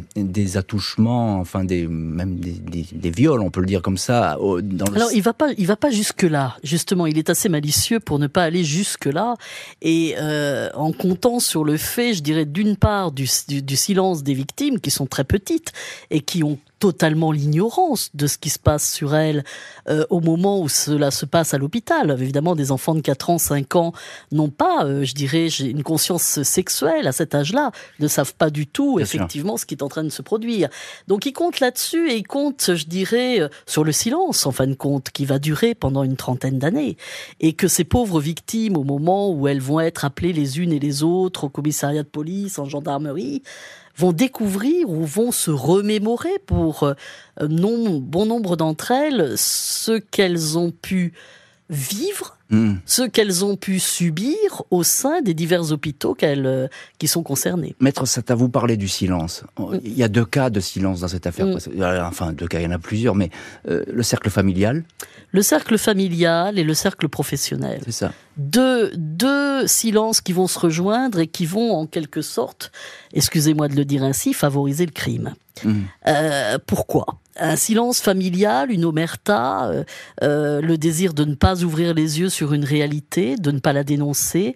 [0.57, 4.39] attouchements, enfin des, même des, viols, on peut le dire comme ça.
[4.63, 6.57] Dans Alors il va pas, il va pas jusque là.
[6.63, 9.37] Justement, il est assez malicieux pour ne pas aller jusque là.
[9.83, 14.81] Et euh, en comptant sur le fait, je dirais d'une part du, silence des victimes
[14.81, 15.73] qui sont très petites
[16.11, 19.45] et qui ont totalement l'ignorance de ce qui se passe sur elle
[19.89, 22.17] euh, au moment où cela se passe à l'hôpital.
[22.21, 23.93] Évidemment, des enfants de 4 ans, 5 ans
[24.31, 28.67] n'ont pas, euh, je dirais, une conscience sexuelle à cet âge-là, ne savent pas du
[28.67, 30.69] tout effectivement ce qui est en train de se produire.
[31.09, 34.67] Donc ils comptent là-dessus et ils comptent, je dirais, euh, sur le silence en fin
[34.67, 36.97] de compte, qui va durer pendant une trentaine d'années.
[37.41, 40.79] Et que ces pauvres victimes, au moment où elles vont être appelées les unes et
[40.79, 43.43] les autres au commissariat de police, en gendarmerie,
[43.97, 46.95] vont découvrir ou vont se remémorer pour euh,
[47.49, 51.13] non, bon nombre d'entre elles ce qu'elles ont pu
[51.71, 52.75] vivre, hmm.
[52.87, 54.37] ce qu'elles ont pu subir
[54.71, 57.75] au sein des divers hôpitaux qu'elles, euh, qui sont concernés.
[57.81, 59.43] Maître à vous parler du silence.
[59.59, 59.79] Hmm.
[59.83, 61.47] Il y a deux cas de silence dans cette affaire.
[61.47, 61.59] Hmm.
[62.07, 63.31] Enfin, deux cas, il y en a plusieurs, mais
[63.69, 64.85] euh, le cercle familial?
[65.33, 67.81] Le cercle familial et le cercle professionnel.
[67.85, 68.13] C'est ça.
[68.37, 72.71] Deux, deux silences qui vont se rejoindre et qui vont en quelque sorte,
[73.13, 75.35] excusez-moi de le dire ainsi, favoriser le crime.
[76.07, 77.07] Euh, pourquoi?
[77.37, 79.85] Un silence familial, une omerta, euh,
[80.23, 83.73] euh, le désir de ne pas ouvrir les yeux sur une réalité, de ne pas
[83.73, 84.55] la dénoncer.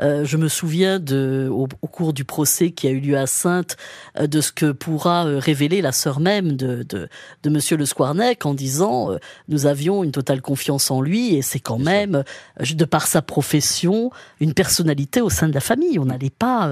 [0.00, 3.76] Euh, je me souviens de, au, cours du procès qui a eu lieu à Sainte,
[4.20, 7.08] de ce que pourra révéler la sœur même de, de,
[7.42, 9.10] de Monsieur Le Squarnec en disant
[9.48, 12.24] nous avions une totale confiance en lui et c'est quand même,
[12.60, 14.10] de par sa profession,
[14.40, 15.98] une personnalité au sein de la famille.
[15.98, 16.70] On n'allait pas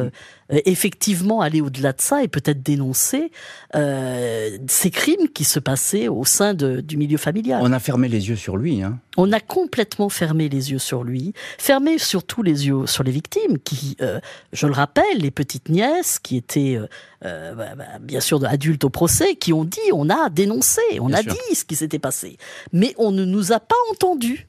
[0.51, 3.31] effectivement aller au-delà de ça et peut-être dénoncer
[3.73, 7.61] ces crimes qui se passait au sein du milieu familial.
[7.63, 8.83] On a fermé les yeux sur lui.
[8.83, 8.99] Hein.
[9.17, 13.59] On a complètement fermé les yeux sur lui, fermé surtout les yeux sur les victimes,
[13.59, 14.21] qui, euh,
[14.53, 16.87] je le rappelle, les petites nièces qui étaient euh,
[17.25, 21.13] euh, bah, bah, bien sûr adultes au procès, qui ont dit, on a dénoncé, on
[21.13, 22.37] a dit ce qui s'était passé,
[22.73, 24.49] mais on ne nous a pas entendus.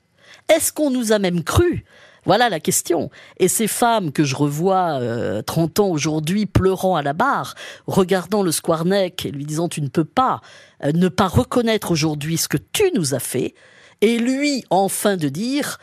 [0.53, 1.85] Est-ce qu'on nous a même cru?
[2.27, 3.09] Voilà la question.
[3.37, 5.01] Et ces femmes que je revois
[5.45, 7.55] 30 ans aujourd'hui pleurant à la barre,
[7.87, 10.41] regardant le Squarneck et lui disant tu ne peux pas
[10.83, 13.55] euh, ne pas reconnaître aujourd'hui ce que tu nous as fait,
[14.01, 15.79] et lui enfin de dire,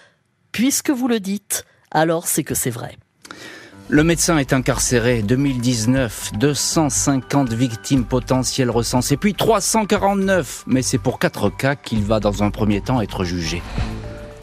[0.53, 2.97] puisque vous le dites, alors c'est que c'est vrai.
[3.89, 5.23] Le médecin est incarcéré.
[5.23, 10.65] 2019, 250 victimes potentielles recensées, puis 349.
[10.67, 13.63] Mais c'est pour quatre cas qu'il va dans un premier temps être jugé.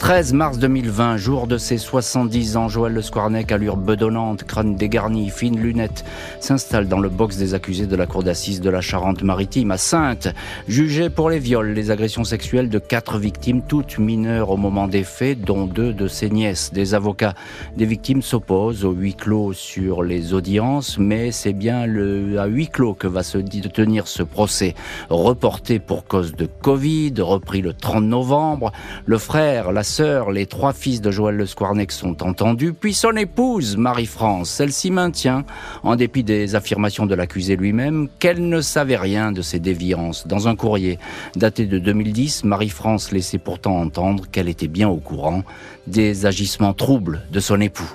[0.02, 5.30] 13 mars 2020, jour de ses 70 ans, Joël Le Squarnec, allure bedonnante, crâne dégarni,
[5.30, 6.04] fine lunette,
[6.40, 10.34] s'installe dans le box des accusés de la cour d'assises de la Charente-Maritime à Sainte,
[10.66, 15.04] jugé pour les viols, les agressions sexuelles de quatre victimes, toutes mineures au moment des
[15.04, 16.72] faits, dont deux de ses nièces.
[16.72, 17.34] Des avocats
[17.76, 22.66] des victimes s'opposent au huis clos sur les audiences, mais c'est bien le, à huis
[22.66, 24.74] clos que va se tenir ce procès,
[25.10, 28.72] reporté pour cause de Covid, repris le 30 novembre.
[29.06, 33.76] Le frère, la les trois fils de Joël Le Squarnec sont entendus, puis son épouse,
[33.76, 34.48] Marie-France.
[34.48, 35.44] Celle-ci maintient,
[35.82, 40.26] en dépit des affirmations de l'accusé lui-même, qu'elle ne savait rien de ces déviances.
[40.26, 40.98] Dans un courrier
[41.36, 45.42] daté de 2010, Marie-France laissait pourtant entendre qu'elle était bien au courant
[45.86, 47.90] des agissements troubles de son époux.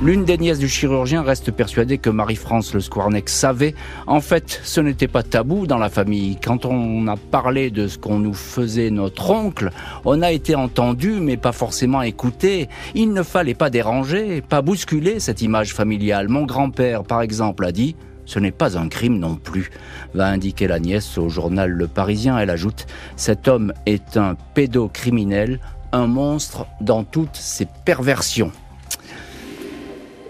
[0.00, 3.74] L'une des nièces du chirurgien reste persuadée que Marie-France Le Squarnec savait.
[4.06, 6.38] En fait, ce n'était pas tabou dans la famille.
[6.40, 9.70] Quand on a parlé de ce qu'on nous faisait notre oncle,
[10.04, 12.68] on a été entendu, mais pas forcément écouté.
[12.94, 16.28] Il ne fallait pas déranger, pas bousculer cette image familiale.
[16.28, 19.70] Mon grand-père, par exemple, a dit ce n'est pas un crime non plus,
[20.14, 22.38] va indiquer la nièce au journal Le Parisien.
[22.38, 22.86] Elle ajoute
[23.16, 25.58] Cet homme est un pédocriminel,
[25.90, 28.52] un monstre dans toutes ses perversions.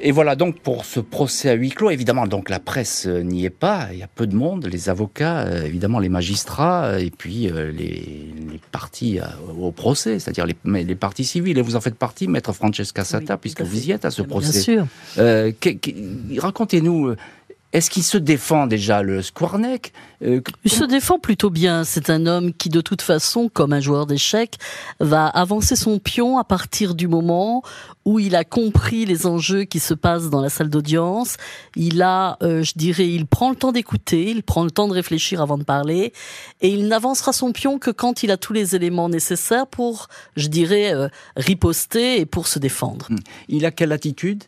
[0.01, 1.91] Et voilà donc pour ce procès à huis clos.
[1.91, 3.89] Évidemment, donc la presse euh, n'y est pas.
[3.93, 7.51] Il y a peu de monde, les avocats, euh, évidemment les magistrats, euh, et puis
[7.73, 8.33] les,
[8.73, 9.19] parties
[9.59, 11.59] au procès, c'est-à-dire les, les, parties civiles.
[11.59, 14.75] Et vous en faites partie, maître Francesca Sata, puisque vous y êtes à ce procès.
[14.75, 16.43] Bien sûr.
[16.43, 17.15] Racontez-nous
[17.75, 21.85] est-ce qu'il se défend déjà, le Squarneck euh, Il se défend plutôt bien.
[21.85, 24.55] C'est un homme qui, de toute façon, comme un joueur d'échecs,
[25.01, 27.63] va avancer son pion à partir du moment
[28.09, 31.37] où il a compris les enjeux qui se passent dans la salle d'audience.
[31.77, 34.95] Il a, euh, je dirais, il prend le temps d'écouter, il prend le temps de
[34.95, 36.15] réfléchir avant de parler,
[36.63, 40.49] et il n'avancera son pion que quand il a tous les éléments nécessaires pour, je
[40.49, 43.09] dirais, euh, riposter et pour se défendre.
[43.11, 43.19] Hmm.
[43.49, 44.45] Il a quelle attitude?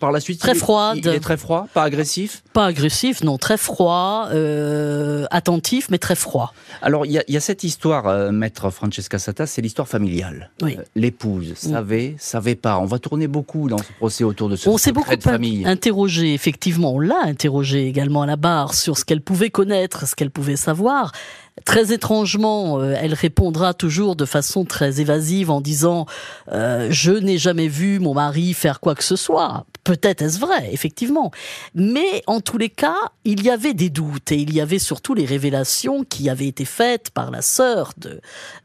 [0.00, 0.98] Par la suite, très froide.
[1.00, 2.42] il est très froid, pas agressif?
[2.52, 6.52] Pas agressif, non, très froid, euh, attentif, mais très froid.
[6.82, 10.50] Alors, il y, a cette histoire, euh, maître Francesca Sata, c'est l'histoire familiale.
[10.60, 10.76] Oui.
[10.76, 12.78] Euh, l'épouse savait, savait pas.
[12.78, 15.66] On va tourner beaucoup dans ce procès autour de ce on s'est beaucoup de famille.
[15.66, 20.14] interrogé, effectivement, on l'a interrogé également à la barre sur ce qu'elle pouvait connaître, ce
[20.14, 21.12] qu'elle pouvait savoir.
[21.64, 26.04] Très étrangement, euh, elle répondra toujours de façon très évasive en disant
[26.52, 29.64] euh, Je n'ai jamais vu mon mari faire quoi que ce soit.
[29.82, 31.30] Peut-être est-ce vrai, effectivement.
[31.74, 35.14] Mais en tous les cas, il y avait des doutes et il y avait surtout
[35.14, 38.20] les révélations qui avaient été faites par la sœur de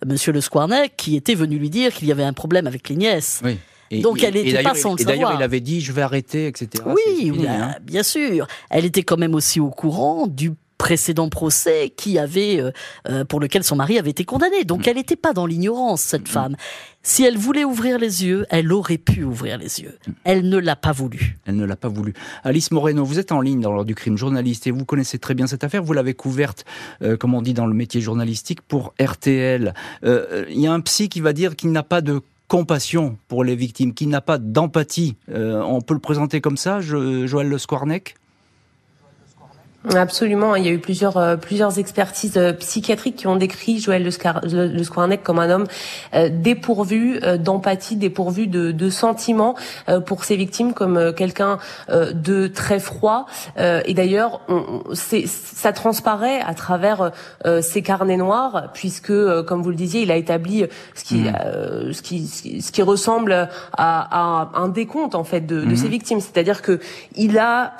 [0.05, 2.97] Monsieur Le Squarnec qui était venue lui dire qu'il y avait un problème avec les
[2.97, 3.41] nièces.
[3.43, 3.57] Oui.
[3.99, 5.15] Donc elle n'était pas sans le savoir.
[5.15, 6.83] Et d'ailleurs, il avait dit je vais arrêter, etc.
[6.85, 7.75] Oui, hein.
[7.81, 8.47] bien sûr.
[8.69, 12.71] Elle était quand même aussi au courant du précédent procès qui avait euh,
[13.07, 14.63] euh, pour lequel son mari avait été condamné.
[14.63, 14.89] Donc mm.
[14.89, 16.33] elle n'était pas dans l'ignorance cette mm.
[16.33, 16.55] femme.
[17.03, 19.99] Si elle voulait ouvrir les yeux, elle aurait pu ouvrir les yeux.
[20.07, 20.11] Mm.
[20.23, 21.37] Elle ne l'a pas voulu.
[21.45, 22.15] Elle ne l'a pas voulu.
[22.43, 25.35] Alice Moreno, vous êtes en ligne dans l'ordre du crime journaliste et vous connaissez très
[25.35, 25.83] bien cette affaire.
[25.83, 26.65] Vous l'avez couverte,
[27.03, 29.75] euh, comme on dit dans le métier journalistique, pour RTL.
[30.03, 33.55] Il y a un psy qui va dire qu'il n'a pas de compassion pour les
[33.55, 35.15] victimes, qu'il n'a pas d'empathie.
[35.29, 38.15] on peut le présenter comme ça, Joël Le Squarnec
[39.89, 44.03] Absolument, il y a eu plusieurs euh, plusieurs expertises euh, psychiatriques qui ont décrit Joël
[44.03, 45.65] Le, Scar Le, comme un homme
[46.13, 49.55] euh, dépourvu d'empathie, dépourvu de, de sentiments
[50.05, 51.57] pour ses victimes, comme quelqu'un
[51.89, 53.25] de très froid.
[53.57, 54.41] et d'ailleurs,
[54.93, 57.11] ça transparaît à travers
[57.61, 59.13] ses carnets noirs, puisque,
[59.43, 61.93] comme vous le disiez, il a établi ce qui mmh.
[61.93, 65.75] ce qui ce qui ressemble à, à un décompte en fait de, de mmh.
[65.75, 66.79] ses victimes, c'est-à-dire que
[67.15, 67.73] il a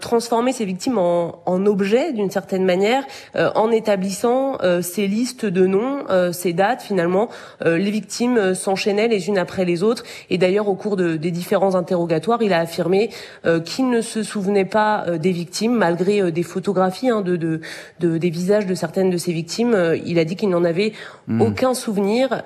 [0.00, 3.04] transformé ses victimes en, objet d'une certaine manière,
[3.36, 6.82] euh, en établissant euh, ces listes de noms, euh, ces dates.
[6.82, 7.28] Finalement,
[7.64, 10.04] les victimes s'enchaînaient les unes après les autres.
[10.30, 13.10] Et d'ailleurs, au cours de, des différents interrogatoires, il a affirmé
[13.64, 17.60] qu'il ne se souvenait pas des victimes, malgré des photographies hein, de, de,
[18.00, 19.76] de, des visages de certaines de ces victimes.
[20.04, 20.92] il a dit qu'il n'en avait
[21.26, 21.42] hmm.
[21.42, 22.42] aucun souvenir.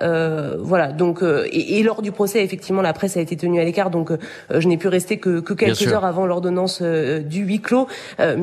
[0.59, 0.91] voilà.
[0.91, 3.89] Donc, et, et, lors du procès, effectivement, la presse a été tenue à l'écart.
[3.89, 4.11] Donc,
[4.49, 7.87] je n'ai pu rester que, que quelques heures avant l'ordonnance du huis clos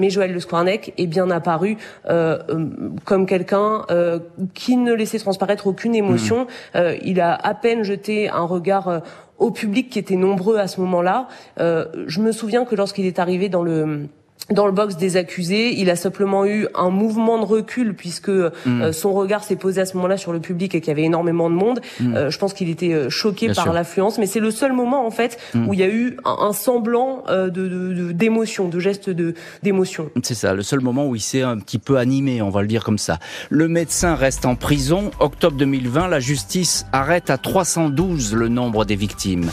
[0.01, 1.77] mais Joël Le Squarnec est bien apparu
[2.09, 2.69] euh, euh,
[3.05, 4.19] comme quelqu'un euh,
[4.55, 6.47] qui ne laissait transparaître aucune émotion.
[6.75, 6.79] Mmh.
[7.03, 9.03] il a à peine jeté un regard
[9.39, 11.29] au public qui était nombreux à ce moment-là.
[11.59, 14.09] je me souviens que lorsqu'il est arrivé dans le
[14.51, 15.75] dans le box des accusés.
[15.79, 18.93] Il a simplement eu un mouvement de recul puisque euh, mm.
[18.93, 21.49] son regard s'est posé à ce moment-là sur le public et qu'il y avait énormément
[21.51, 21.81] de monde.
[22.01, 22.15] Mm.
[22.15, 25.11] Euh, je pense qu'il était euh, choqué par l'affluence, mais c'est le seul moment en
[25.11, 25.69] fait mm.
[25.69, 30.11] où il y a eu un, semblant de d'émotion, de, de, geste de d'émotion.
[30.23, 32.69] C'est ça, le seul moment où il s'est un petit peu animé, on va le
[32.69, 33.19] dire comme ça.
[33.51, 35.11] Le médecin reste en prison.
[35.21, 39.51] Octobre 2020, la justice arrête à 312 le nombre des victimes.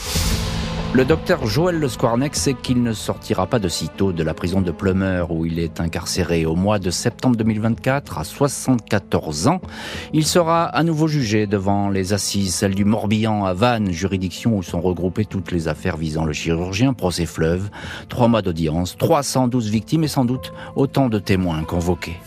[0.97, 4.61] Le docteur Joël Le Squarnec sait qu'il ne sortira pas de sitôt de la prison
[4.61, 9.61] de Plumeur où il est incarcéré au mois de septembre 2024 à 74 ans.
[10.11, 14.63] Il sera à nouveau jugé devant les assises, celles du Morbihan à Vannes, juridiction où
[14.63, 17.69] sont regroupées toutes les affaires visant le chirurgien, procès fleuve,
[18.09, 22.17] trois mois d'audience, 312 victimes et sans doute autant de témoins convoqués.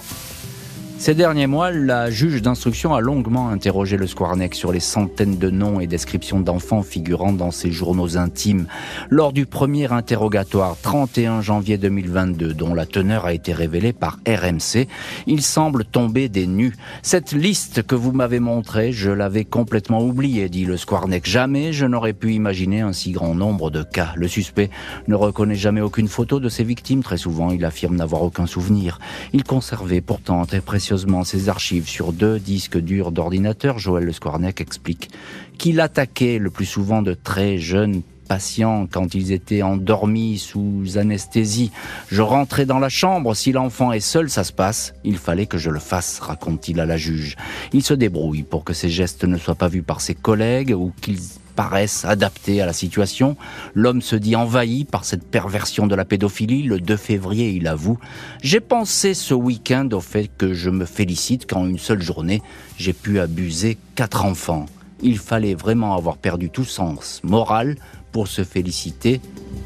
[1.00, 5.48] Ces derniers mois, la juge d'instruction a longuement interrogé le Squarnec sur les centaines de
[5.48, 8.66] noms et descriptions d'enfants figurant dans ses journaux intimes.
[9.08, 14.88] Lors du premier interrogatoire, 31 janvier 2022, dont la teneur a été révélée par RMC,
[15.26, 16.76] il semble tomber des nues.
[17.00, 21.26] Cette liste que vous m'avez montrée, je l'avais complètement oubliée, dit le Squarnec.
[21.26, 24.12] Jamais je n'aurais pu imaginer un si grand nombre de cas.
[24.16, 24.68] Le suspect
[25.08, 27.02] ne reconnaît jamais aucune photo de ses victimes.
[27.02, 28.98] Très souvent, il affirme n'avoir aucun souvenir.
[29.32, 30.89] Il conservait pourtant très
[31.24, 35.10] ses archives sur deux disques durs d'ordinateur, Joël Le Squarnec explique
[35.58, 41.70] qu'il attaquait le plus souvent de très jeunes patients quand ils étaient endormis sous anesthésie.
[42.10, 44.94] Je rentrais dans la chambre, si l'enfant est seul, ça se passe.
[45.04, 47.36] Il fallait que je le fasse, raconte-t-il à la juge.
[47.72, 50.92] Il se débrouille pour que ses gestes ne soient pas vus par ses collègues ou
[51.00, 53.36] qu'ils paraissent adaptés à la situation.
[53.74, 56.62] L'homme se dit envahi par cette perversion de la pédophilie.
[56.62, 57.98] Le 2 février, il avoue
[58.42, 62.42] J'ai pensé ce week-end au fait que je me félicite qu'en une seule journée,
[62.76, 64.66] j'ai pu abuser quatre enfants.
[65.02, 67.76] Il fallait vraiment avoir perdu tout sens moral
[68.12, 69.20] pour se féliciter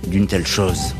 [0.06, 0.94] d'une telle chose.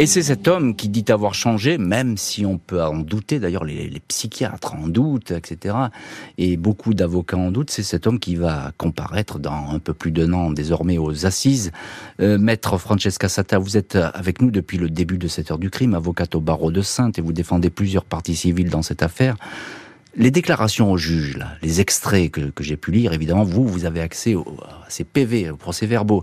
[0.00, 3.64] Et c'est cet homme qui dit avoir changé, même si on peut en douter, d'ailleurs
[3.64, 5.74] les, psychiatres en doutent, etc.
[6.38, 10.12] Et beaucoup d'avocats en doutent, c'est cet homme qui va comparaître dans un peu plus
[10.12, 11.72] d'un an désormais aux assises.
[12.20, 15.68] Euh, Maître Francesca Sata, vous êtes avec nous depuis le début de cette heure du
[15.68, 19.36] crime, avocate au barreau de Sainte, et vous défendez plusieurs parties civiles dans cette affaire.
[20.14, 23.84] Les déclarations au juge, là, les extraits que, que j'ai pu lire, évidemment, vous, vous
[23.84, 26.22] avez accès à ces PV, aux procès-verbaux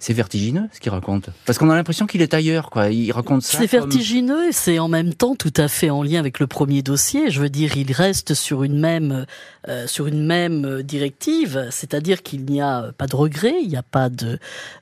[0.00, 1.28] c'est vertigineux ce qu'il raconte.
[1.44, 2.88] Parce qu'on a l'impression qu'il est ailleurs, quoi.
[2.88, 3.58] Il raconte ça.
[3.58, 6.82] C'est vertigineux et c'est en même temps tout à fait en lien avec le premier
[6.82, 7.30] dossier.
[7.30, 9.26] Je veux dire, il reste sur une même,
[9.68, 13.82] euh, sur une même directive, c'est-à-dire qu'il n'y a pas de regret, il n'y a
[13.82, 14.38] pas de,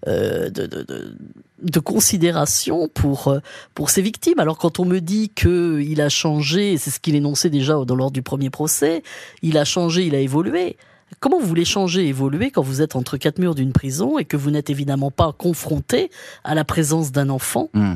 [0.06, 1.16] euh, de, de, de
[1.60, 3.40] de considération pour euh,
[3.74, 4.38] pour ses victimes.
[4.38, 7.96] Alors quand on me dit que il a changé, c'est ce qu'il énonçait déjà dans
[7.96, 9.02] lors du premier procès,
[9.42, 10.76] il a changé, il a évolué.
[11.20, 14.36] Comment vous voulez changer, évoluer quand vous êtes entre quatre murs d'une prison et que
[14.36, 16.10] vous n'êtes évidemment pas confronté
[16.44, 17.70] à la présence d'un enfant?
[17.74, 17.94] Hmm.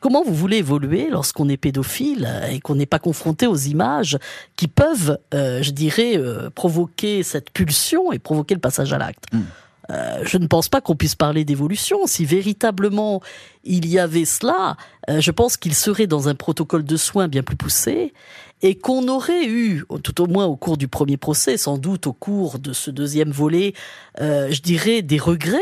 [0.00, 4.18] Comment vous voulez évoluer lorsqu'on est pédophile et qu'on n'est pas confronté aux images
[4.56, 9.26] qui peuvent, euh, je dirais, euh, provoquer cette pulsion et provoquer le passage à l'acte?
[9.32, 9.42] Hmm.
[9.90, 12.06] euh, je ne pense pas qu'on puisse parler d'évolution.
[12.06, 13.20] Si véritablement
[13.62, 14.76] il y avait cela,
[15.08, 18.12] je pense qu'il serait dans un protocole de soins bien plus poussé
[18.62, 22.12] et qu'on aurait eu, tout au moins au cours du premier procès, sans doute au
[22.12, 23.74] cours de ce deuxième volet,
[24.20, 25.58] euh, je dirais des regrets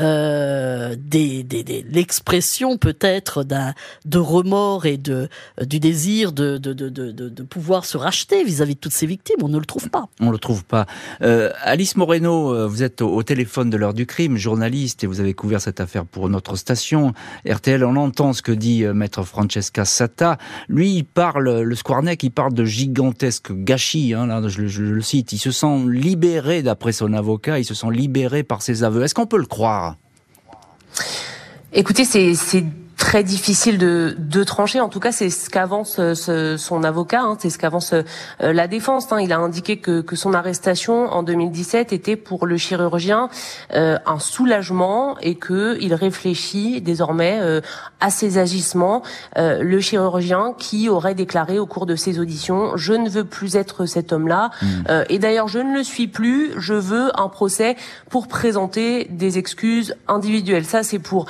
[0.00, 5.28] euh, des, des, l'expression peut-être d'un de remords et de
[5.62, 9.36] du désir de de, de, de, de pouvoir se racheter vis-à-vis de toutes ces victimes.
[9.42, 10.06] On ne le trouve pas.
[10.20, 10.86] On le trouve pas.
[11.22, 15.20] Euh, Alice Moreno, euh, vous êtes au, téléphone de l'heure du crime, journaliste, et vous
[15.20, 17.12] avez couvert cette affaire pour notre station
[17.48, 17.84] RTL.
[17.84, 20.38] On entend ce que dit euh, maître Francesca Sata.
[20.68, 24.14] Lui, il parle, le Squarnec, il parle de gigantesque gâchis.
[24.14, 25.32] Hein, là, je, je le cite.
[25.32, 27.58] Il se sent libéré d'après son avocat.
[27.58, 29.02] Il se sent libéré par ses aveux.
[29.02, 29.83] Est-ce qu'on peut le croire?
[31.72, 32.64] Écoutez, c'est
[32.96, 34.80] très difficile de, de trancher.
[34.80, 38.02] En tout cas, c'est ce qu'avance euh, son avocat, hein, c'est ce qu'avance euh,
[38.40, 39.10] la défense.
[39.12, 39.20] Hein.
[39.20, 43.28] Il a indiqué que, que, son arrestation en 2017 était pour le chirurgien
[43.74, 47.40] euh, un soulagement et que il réfléchit désormais
[48.00, 49.02] à ses agissements.
[49.36, 53.86] le chirurgien qui aurait déclaré au cours de ses auditions :«Je ne veux plus être
[53.86, 54.50] cet homme-là.
[54.62, 54.66] Mmh.
[55.08, 56.52] et d'ailleurs, je ne le suis plus.
[56.58, 57.76] Je veux un procès
[58.08, 61.26] pour présenter des excuses individuelles.» Ça, c'est pour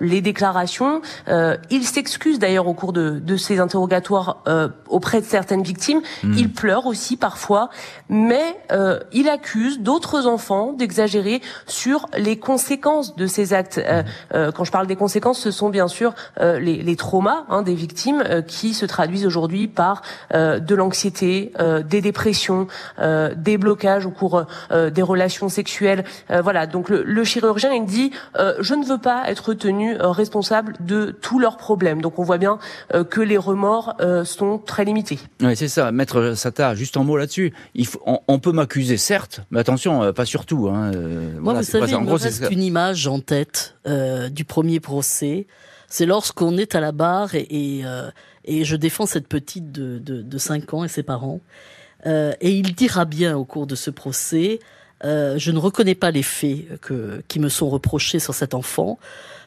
[0.00, 0.97] les déclarations.
[1.28, 6.00] Euh, il s'excuse d'ailleurs au cours de, de ces interrogatoires euh, auprès de certaines victimes.
[6.22, 6.34] Hmm.
[6.36, 7.70] Il pleure aussi parfois,
[8.08, 13.78] mais euh, il accuse d'autres enfants d'exagérer sur les conséquences de ces actes.
[13.78, 14.50] Hmm.
[14.54, 18.22] quand je parle des conséquences, ce sont bien sûr les, les, traumas hein, des victimes
[18.46, 21.52] qui se traduisent aujourd'hui par de l'anxiété,
[21.84, 22.66] des dépressions,
[23.36, 26.04] des blocages au cours des relations sexuelles.
[26.42, 26.66] voilà.
[26.66, 31.38] Donc le, le chirurgien il dit je ne veux pas être tenu responsable de tous
[31.38, 32.00] leurs problèmes.
[32.02, 32.58] Donc on voit bien
[33.10, 35.20] que les remords sont très limités.
[35.40, 35.92] Oui, c'est ça.
[35.92, 37.52] Maître Sata, juste un mot là-dessus.
[38.04, 40.68] On, peut m'accuser, certes, mais attention, pas surtout.
[40.68, 40.90] Hein.
[41.38, 43.76] Moi, vous savez, il me reste une image en tête
[44.30, 45.46] du premier procès.
[45.86, 47.84] C'est lorsqu'on est à la barre et,
[48.44, 51.40] et, je défends cette petite de, de, de 5 ans et ses parents.
[52.06, 54.60] Euh, et il dira bien au cours de ce procès,
[55.04, 58.98] euh, je ne reconnais pas les faits que, qui me sont reprochés sur cet enfant.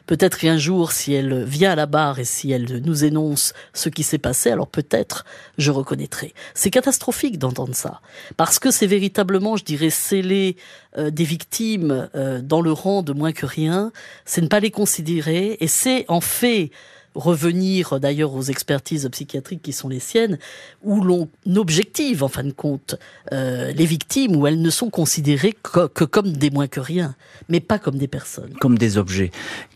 [0.06, 3.88] Peut-être qu'un jour, si elle vient à la barre et si elle nous énonce ce
[3.88, 5.24] qui s'est passé, alors peut-être
[5.58, 6.34] je reconnaîtrai.
[6.54, 8.00] C'est catastrophique d'entendre ça,
[8.36, 10.56] parce que c'est véritablement, je dirais, sceller
[10.98, 12.08] euh, des victimes
[12.42, 13.92] dans le rang de moins que rien,
[14.24, 16.70] c'est ne pas les considérer, et c'est en fait
[17.14, 20.38] revenir d'ailleurs aux expertises psychiatriques qui sont les siennes,
[20.82, 22.96] où l'on objective en fin de compte
[23.32, 27.14] euh, les victimes, où elles ne sont considérées que, que, comme des moins que rien,
[27.48, 28.54] mais pas comme des personnes.
[28.60, 29.30] Comme des objets.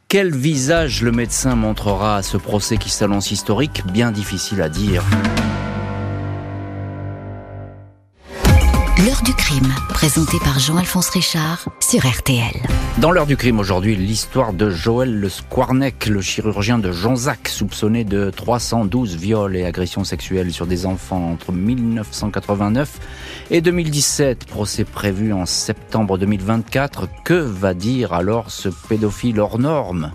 [0.09, 5.03] Quel visage le médecin montrera à ce procès qui s'annonce historique Bien difficile à dire.
[9.05, 12.63] L'heure du crime, présenté par Jean-Alphonse Richard sur RTL.
[12.97, 18.05] Dans l'heure du crime aujourd'hui, l'histoire de Joël Le Squarnec, le chirurgien de Jonzac, soupçonné
[18.05, 22.99] de 312 viols et agressions sexuelles sur des enfants entre 1989
[23.51, 24.47] et 2017.
[24.47, 27.07] Procès prévu en septembre 2024.
[27.23, 30.13] Que va dire alors ce pédophile hors norme?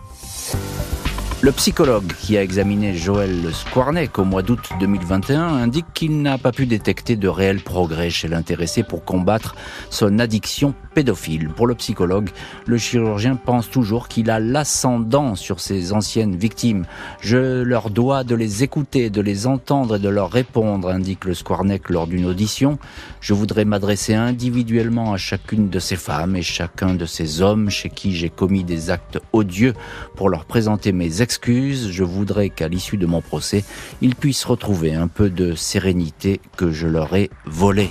[1.44, 6.52] Le psychologue qui a examiné Joël Squarneck au mois d'août 2021 indique qu'il n'a pas
[6.52, 9.56] pu détecter de réels progrès chez l'intéressé pour combattre
[9.90, 11.50] son addiction pédophile.
[11.50, 12.30] Pour le psychologue,
[12.68, 16.86] le chirurgien pense toujours qu'il a l'ascendant sur ses anciennes victimes.
[17.22, 21.34] Je leur dois de les écouter, de les entendre et de leur répondre, indique le
[21.34, 22.78] Squarneck lors d'une audition.
[23.20, 27.90] Je voudrais m'adresser individuellement à chacune de ces femmes et chacun de ces hommes chez
[27.90, 29.74] qui j'ai commis des actes odieux
[30.16, 33.64] pour leur présenter mes je voudrais qu'à l'issue de mon procès,
[34.02, 37.90] ils puissent retrouver un peu de sérénité que je leur ai volé.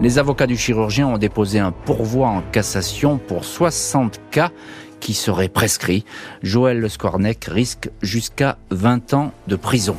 [0.00, 4.50] Les avocats du chirurgien ont déposé un pourvoi en cassation pour 60 cas
[5.00, 6.04] qui seraient prescrits.
[6.42, 9.96] Joël Le Scornec risque jusqu'à 20 ans de prison.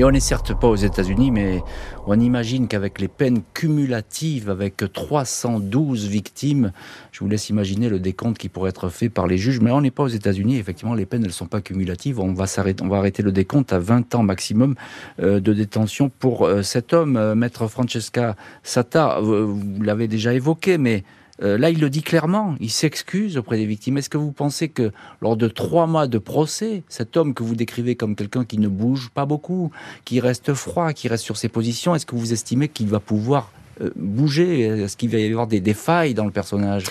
[0.00, 1.62] Et on n'est certes pas aux États-Unis, mais
[2.06, 6.72] on imagine qu'avec les peines cumulatives, avec 312 victimes,
[7.12, 9.60] je vous laisse imaginer le décompte qui pourrait être fait par les juges.
[9.60, 10.56] Mais on n'est pas aux États-Unis.
[10.56, 12.18] Effectivement, les peines, elles sont pas cumulatives.
[12.18, 12.46] On va
[12.80, 14.74] on va arrêter le décompte à 20 ans maximum
[15.20, 19.20] euh, de détention pour euh, cet homme, euh, maître Francesca Sata.
[19.20, 21.04] Vous l'avez déjà évoqué, mais
[21.42, 23.98] euh, là, il le dit clairement, il s'excuse auprès des victimes.
[23.98, 27.54] Est-ce que vous pensez que lors de trois mois de procès, cet homme que vous
[27.54, 29.70] décrivez comme quelqu'un qui ne bouge pas beaucoup,
[30.04, 33.50] qui reste froid, qui reste sur ses positions, est-ce que vous estimez qu'il va pouvoir
[33.80, 34.60] euh, bouger?
[34.60, 36.84] Est-ce qu'il va y avoir des, failles dans le personnage?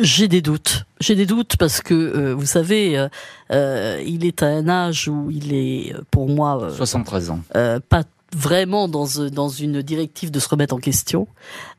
[0.00, 0.84] J'ai des doutes.
[1.00, 3.08] J'ai des doutes parce que euh, vous savez,
[3.50, 7.40] il est à un âge où il est, pour moi, 73 ans,
[7.88, 8.04] pas
[8.34, 11.28] vraiment dans, euh, dans une directive de se remettre en question.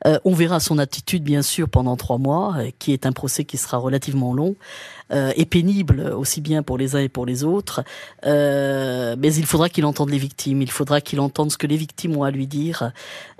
[0.06, 3.44] Euh, on verra son attitude, bien sûr, pendant trois mois, euh, qui est un procès
[3.44, 4.56] qui sera relativement long
[5.12, 7.82] euh, et pénible, aussi bien pour les uns et pour les autres.
[8.26, 11.76] Euh, mais il faudra qu'il entende les victimes, il faudra qu'il entende ce que les
[11.76, 12.92] victimes ont à lui dire.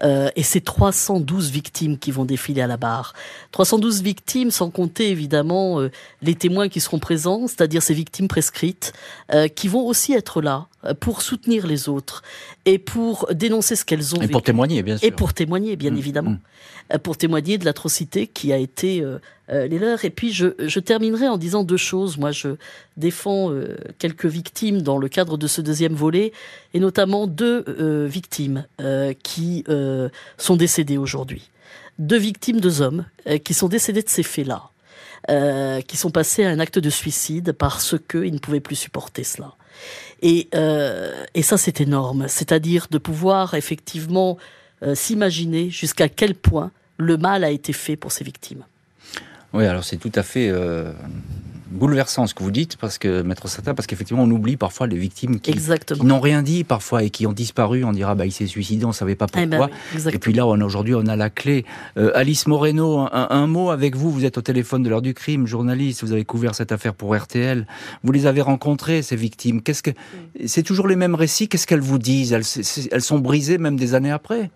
[0.02, 3.14] Euh, et c'est 312 victimes qui vont défiler à la barre.
[3.52, 5.90] 312 victimes, sans compter évidemment euh,
[6.22, 8.92] les témoins qui seront présents, c'est-à-dire ces victimes prescrites,
[9.54, 10.66] qui vont aussi être là
[10.98, 12.22] pour soutenir les autres
[12.64, 15.90] et pour dénoncer ce qu'elles ont et pour témoigner bien sûr et pour témoigner bien
[15.90, 16.36] mmh, évidemment
[16.92, 16.98] mmh.
[16.98, 19.04] pour témoigner de l'atrocité qui a été
[19.50, 22.50] euh, les leurs et puis je, je, terminerai en disant deux choses moi je
[22.96, 26.32] défends euh, quelques victimes dans le cadre de ce deuxième volet
[26.74, 28.66] et notamment deux euh, victimes
[29.22, 29.64] qui
[30.38, 31.50] sont décédées aujourd'hui
[31.98, 33.04] deux victimes deux hommes
[33.44, 34.70] qui sont décédés de ces faits-là
[35.28, 39.22] euh, qui sont passés à un acte de suicide parce qu'ils ne pouvaient plus supporter
[39.22, 39.54] cela.
[40.22, 42.26] Et, euh, et ça, c'est énorme.
[42.26, 44.38] C'est-à-dire de pouvoir effectivement
[44.82, 48.64] euh, s'imaginer jusqu'à quel point le mal a été fait pour ces victimes.
[49.52, 50.92] Oui, alors c'est tout à fait euh,
[51.70, 54.96] bouleversant ce que vous dites, parce que maître Sata, parce qu'effectivement on oublie parfois les
[54.96, 55.52] victimes qui,
[56.02, 57.84] n'ont rien dit parfois et qui ont disparu.
[57.84, 60.12] On dira bah il s'est suicidé, on savait pas eh ben pourquoi.
[60.12, 61.64] et puis là, aujourd'hui, on a la clé.
[61.96, 64.10] Euh, Alice Moreno, un, mot avec vous.
[64.10, 66.04] Vous êtes au téléphone de l'heure du crime, journaliste.
[66.04, 67.66] Vous avez couvert cette affaire pour RTL.
[68.04, 69.62] Vous les avez rencontrées ces victimes.
[69.62, 69.90] Qu'est-ce que
[70.46, 71.48] c'est toujours les mêmes récits?
[71.48, 72.32] Qu'est-ce qu'elles vous disent?
[72.32, 72.44] Elles,
[72.92, 74.50] elles sont brisées même des années après.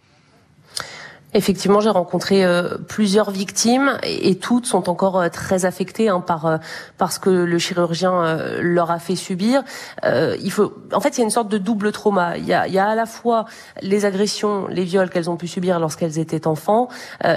[1.36, 6.46] Effectivement, j'ai rencontré euh, plusieurs victimes et, toutes sont encore euh, très affectées hein, par
[6.46, 6.58] euh,
[6.96, 9.64] parce que le chirurgien leur a fait subir.
[10.04, 12.36] il faut, en fait, il y a une sorte de double trauma.
[12.38, 13.46] Il y a, il y a à la fois
[13.82, 16.88] les agressions, les viols qu'elles ont pu subir lorsqu'elles étaient enfants,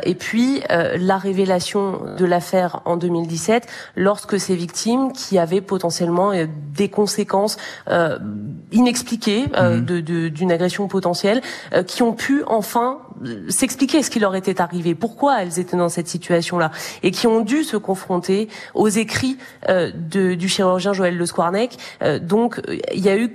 [0.04, 6.32] et puis la révélation de l'affaire en 2017, lorsque ces victimes qui avaient potentiellement
[6.76, 7.58] des conséquences
[8.72, 9.80] inexpliquées mmh.
[9.82, 11.42] de d'une agression potentielle,
[11.88, 13.00] qui ont pu enfin
[13.50, 16.72] s'expliquer ce qui leur était arrivé, pourquoi elles étaient dans cette situation-là,
[17.04, 19.38] et qui ont dû se confronter aux écrits
[19.70, 21.78] euh, de, du chirurgien Joël Le Squarnec.
[22.02, 22.62] Euh, donc,
[22.94, 23.34] il y a eu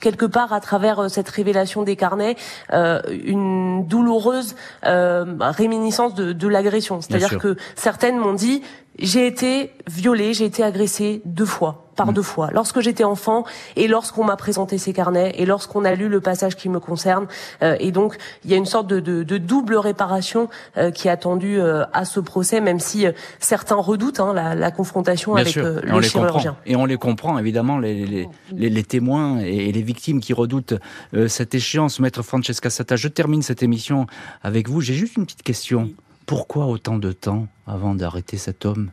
[0.00, 2.36] quelque part à travers euh, cette révélation des carnets
[2.72, 4.54] euh, une douloureuse
[4.84, 7.00] euh, réminiscence de, de l'agression.
[7.00, 8.62] C'est-à-dire que certaines m'ont dit
[8.98, 12.14] j'ai été violée, j'ai été agressée deux fois, par mm.
[12.14, 13.44] deux fois, lorsque j'étais enfant
[13.76, 17.26] et lorsqu'on m'a présenté ces carnets et lorsqu'on a lu le passage qui me concerne.
[17.62, 21.08] Euh, et donc, il y a une sorte de, de, de double réparation euh, qui
[21.08, 23.06] est attendue euh, à ce procès, même si
[23.38, 26.56] certains redoutent hein, la, la, confrontation avec le chirurgien.
[26.66, 30.74] Et on les comprend, évidemment, les, les, les, les témoins et les victimes qui redoutent
[31.14, 32.00] euh, cette échéance.
[32.00, 34.06] Maître Francesca Sata, je termine cette émission
[34.42, 34.80] avec vous.
[34.80, 35.90] J'ai juste une petite question.
[36.26, 38.90] Pourquoi autant de temps avant d'arrêter cet homme?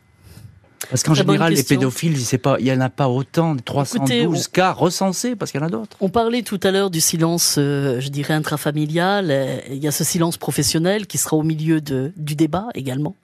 [0.90, 5.34] Parce qu'en général, les pédophiles, pas, il n'y en a pas autant, 312 cas recensés,
[5.34, 5.96] parce qu'il y en a d'autres.
[6.00, 9.62] On parlait tout à l'heure du silence, euh, je dirais, intrafamilial.
[9.70, 13.16] Il y a ce silence professionnel qui sera au milieu de, du débat également.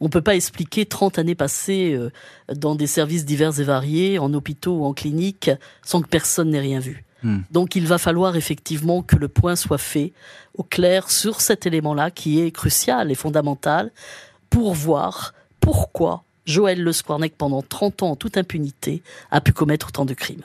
[0.00, 2.10] On peut pas expliquer 30 années passées euh,
[2.54, 5.50] dans des services divers et variés, en hôpitaux ou en cliniques,
[5.84, 7.05] sans que personne n'ait rien vu.
[7.22, 7.38] Hmm.
[7.50, 10.12] Donc il va falloir effectivement que le point soit fait
[10.56, 13.90] au clair sur cet élément-là qui est crucial et fondamental
[14.50, 19.88] pour voir pourquoi Joël Le Squarnec, pendant 30 ans en toute impunité, a pu commettre
[19.88, 20.44] autant de crimes.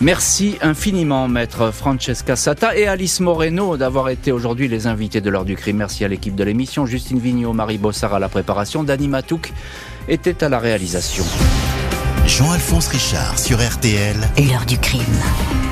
[0.00, 5.44] Merci infiniment, maître Francesca Sata et Alice Moreno d'avoir été aujourd'hui les invités de l'heure
[5.44, 5.76] du crime.
[5.76, 9.52] Merci à l'équipe de l'émission, Justine Vignot, Marie Bossard à la préparation, Dani Matouk
[10.08, 11.24] était à la réalisation.
[12.26, 14.16] Jean-Alphonse Richard sur RTL.
[14.38, 15.71] L'heure du crime.